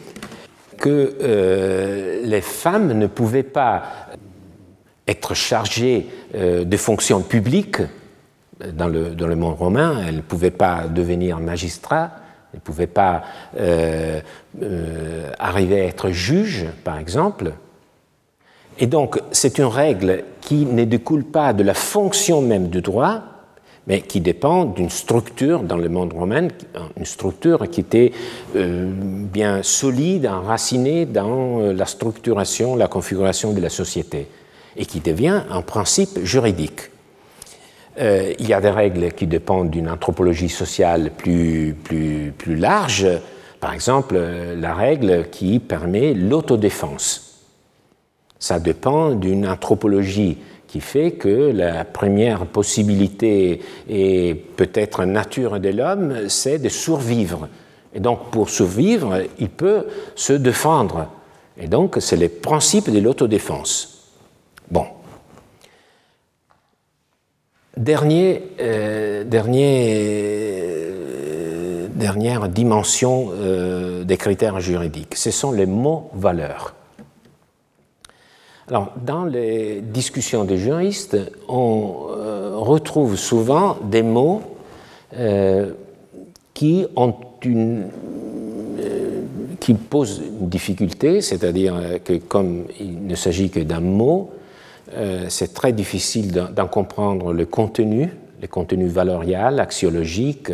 [0.78, 3.84] que les femmes ne pouvaient pas
[5.08, 7.82] être chargées de fonctions publiques
[8.74, 12.12] dans le, dans le monde romain, elles ne pouvaient pas devenir magistrats,
[12.54, 13.24] elles ne pouvaient pas
[15.40, 17.54] arriver à être juges, par exemple.
[18.80, 23.22] Et donc, c'est une règle qui ne découle pas de la fonction même du droit,
[23.86, 26.48] mais qui dépend d'une structure dans le monde romain,
[26.98, 28.14] une structure qui était
[28.56, 34.28] euh, bien solide, enracinée dans euh, la structuration, la configuration de la société,
[34.76, 36.90] et qui devient un principe juridique.
[38.00, 43.08] Euh, il y a des règles qui dépendent d'une anthropologie sociale plus, plus, plus large,
[43.60, 47.34] par exemple la règle qui permet l'autodéfense
[48.44, 56.28] ça dépend d'une anthropologie qui fait que la première possibilité et peut-être nature de l'homme,
[56.28, 57.48] c'est de survivre.
[57.96, 61.08] Et donc pour survivre, il peut se défendre.
[61.58, 63.93] Et donc c'est le principe de l'autodéfense.
[64.74, 64.88] Bon.
[67.78, 67.94] Euh,
[68.60, 69.24] euh,
[71.96, 76.74] dernière dimension euh, des critères juridiques, ce sont les mots valeurs.
[78.68, 81.18] Alors, dans les discussions des juristes,
[81.48, 82.08] on
[82.56, 84.42] retrouve souvent des mots
[86.54, 87.90] qui ont une
[89.60, 94.32] qui posent une difficulté, c'est-à-dire que comme il ne s'agit que d'un mot,
[95.30, 98.10] c'est très difficile d'en comprendre le contenu,
[98.42, 100.52] le contenu valorial, axiologique,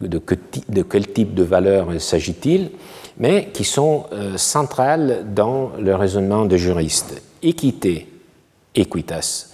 [0.00, 0.20] de,
[0.68, 2.70] de quel type de valeur s'agit-il,
[3.18, 4.06] mais qui sont
[4.36, 8.08] centrales dans le raisonnement des juristes équité,
[8.74, 9.52] equitas.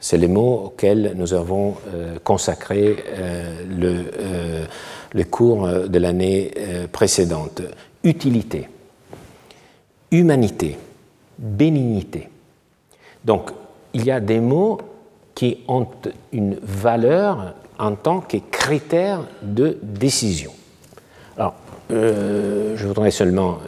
[0.00, 4.64] C'est les mots auxquels nous avons euh, consacré euh, le, euh,
[5.12, 6.52] le, cours de l'année
[6.90, 7.62] précédente.
[8.02, 8.68] Utilité,
[10.10, 10.76] humanité,
[11.38, 12.28] bénignité.
[13.24, 13.52] Donc,
[13.94, 14.78] il y a des mots
[15.34, 15.86] qui ont
[16.32, 20.52] une valeur en tant que critère de décision.
[21.36, 21.54] Alors,
[21.90, 23.58] je voudrais seulement,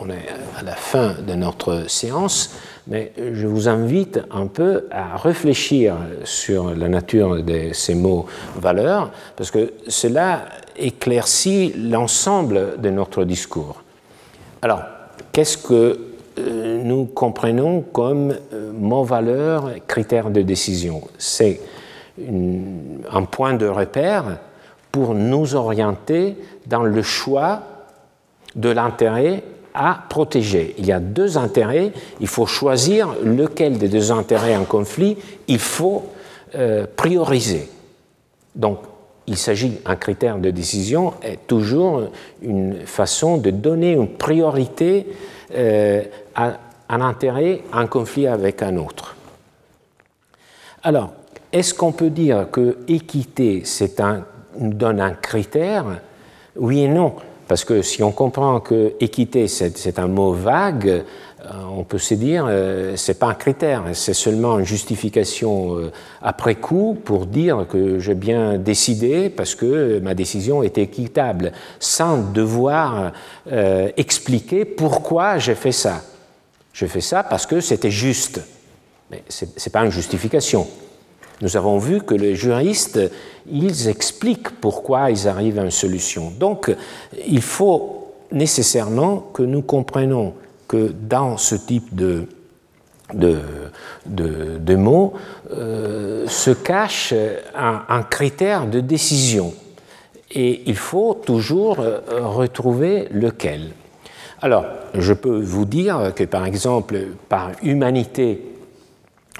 [0.00, 0.26] on est
[0.58, 2.54] à la fin de notre séance,
[2.86, 9.10] mais je vous invite un peu à réfléchir sur la nature de ces mots valeurs,
[9.36, 10.46] parce que cela
[10.76, 13.82] éclaircit l'ensemble de notre discours.
[14.62, 14.82] Alors,
[15.32, 15.98] qu'est-ce que
[16.38, 21.60] euh, nous comprenons comme euh, mot valeur, critère de décision C'est
[23.12, 24.38] un point de repère
[24.90, 26.36] pour nous orienter
[26.66, 27.62] dans le choix
[28.56, 30.74] de l'intérêt à protéger.
[30.78, 35.60] Il y a deux intérêts, il faut choisir lequel des deux intérêts en conflit il
[35.60, 36.06] faut
[36.56, 37.68] euh, prioriser.
[38.56, 38.80] Donc,
[39.28, 42.08] il s'agit, un critère de décision est toujours
[42.42, 45.06] une façon de donner une priorité
[45.54, 46.02] euh,
[46.34, 46.58] à
[46.90, 49.16] un intérêt, un conflit avec un autre.
[50.82, 51.12] Alors,
[51.52, 53.62] est-ce qu'on peut dire que équité,
[54.58, 55.84] donne un critère?
[56.56, 57.14] Oui et non.
[57.48, 60.88] Parce que si on comprend que équité, c'est un mot vague,
[61.44, 65.90] euh, on peut se dire euh, c'est pas un critère, c'est seulement une justification euh,
[66.22, 72.18] après coup pour dire que j'ai bien décidé parce que ma décision est équitable, sans
[72.18, 73.12] devoir
[73.96, 76.02] expliquer pourquoi j'ai fait ça.
[76.72, 78.40] Je fais ça parce que c'était juste.
[79.10, 80.66] Mais ce n'est pas une justification.
[81.40, 83.00] Nous avons vu que les juristes,
[83.50, 86.30] ils expliquent pourquoi ils arrivent à une solution.
[86.38, 86.74] Donc,
[87.26, 90.34] il faut nécessairement que nous comprenions
[90.68, 92.26] que dans ce type de,
[93.14, 95.14] de, mots
[95.52, 97.14] euh, se cache
[97.56, 99.54] un, critère de décision.
[100.32, 103.70] Et il faut toujours euh, retrouver lequel.
[104.42, 104.64] Alors,
[104.94, 106.98] je peux vous dire que par exemple,
[107.28, 108.42] par humanité,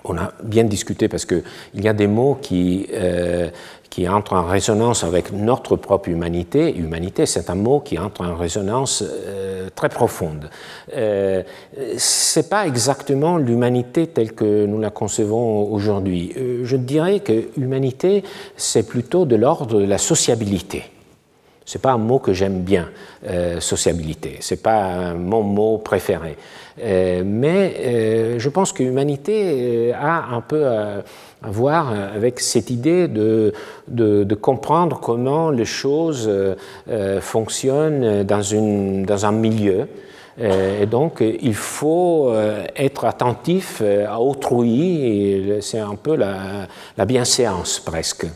[0.05, 1.43] on a bien discuté parce qu'il
[1.75, 3.49] y a des mots qui, euh,
[3.91, 6.75] qui entrent en résonance avec notre propre humanité.
[6.77, 10.49] Humanité, c'est un mot qui entre en résonance euh, très profonde.
[10.97, 11.43] Euh,
[11.97, 16.33] c'est pas exactement l'humanité telle que nous la concevons aujourd'hui.
[16.37, 18.23] Euh, je dirais que humanité,
[18.57, 20.85] c'est plutôt de l'ordre de la sociabilité.
[21.65, 22.89] C'est pas un mot que j'aime bien,
[23.28, 24.39] euh, sociabilité.
[24.41, 26.37] C'est pas mon mot préféré.
[26.82, 31.03] Euh, mais euh, je pense que l'humanité a un peu à,
[31.43, 33.53] voir avec cette idée de,
[33.89, 36.31] de, comprendre comment les choses
[37.20, 39.89] fonctionnent dans, une, dans un milieu.
[40.39, 42.35] Et donc, il faut
[42.77, 46.66] être attentif à autrui, c'est un peu la,
[46.99, 48.27] la bienséance presque.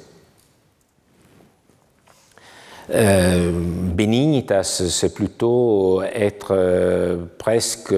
[2.91, 3.51] Euh,
[3.95, 7.95] Benignitas, c'est plutôt être euh, presque,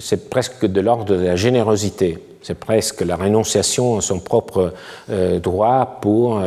[0.00, 2.18] c'est presque de l'ordre de la générosité.
[2.42, 4.74] C'est presque la rénonciation à son propre
[5.10, 6.42] euh, droit pour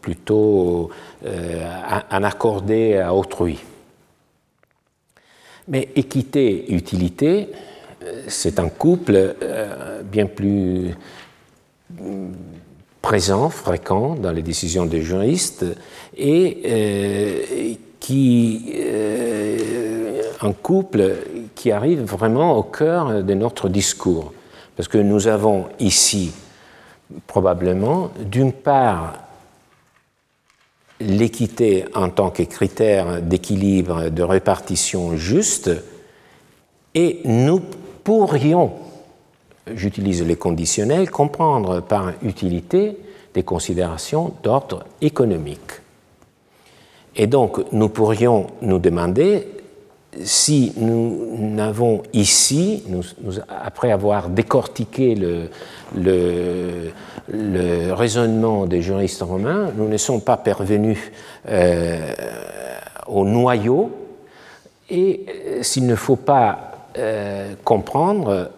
[0.00, 0.90] plutôt
[1.24, 3.58] en accorder à autrui.
[5.68, 7.48] Mais équité utilité,
[8.26, 9.34] c'est un couple
[10.04, 10.94] bien plus
[13.02, 15.66] présent, fréquent dans les décisions des juristes
[16.16, 21.16] et euh, qui euh, un couple
[21.54, 24.32] qui arrive vraiment au cœur de notre discours.
[24.76, 26.32] Parce que nous avons ici
[27.26, 29.18] probablement, d'une part,
[31.00, 35.70] l'équité en tant que critère d'équilibre, de répartition juste,
[36.94, 37.60] et nous
[38.04, 38.72] pourrions
[39.74, 42.96] j'utilise les conditionnels, comprendre par utilité
[43.34, 45.80] des considérations d'ordre économique.
[47.16, 49.46] Et donc, nous pourrions nous demander
[50.24, 52.84] si nous n'avons ici,
[53.48, 55.14] après avoir décortiqué
[55.94, 56.92] le,
[57.94, 60.98] raisonnement des juristes romains, nous ne sommes pas parvenus
[61.48, 62.12] euh,
[63.06, 63.90] au noyau,
[64.90, 68.50] et euh, s'il ne faut pas euh, comprendre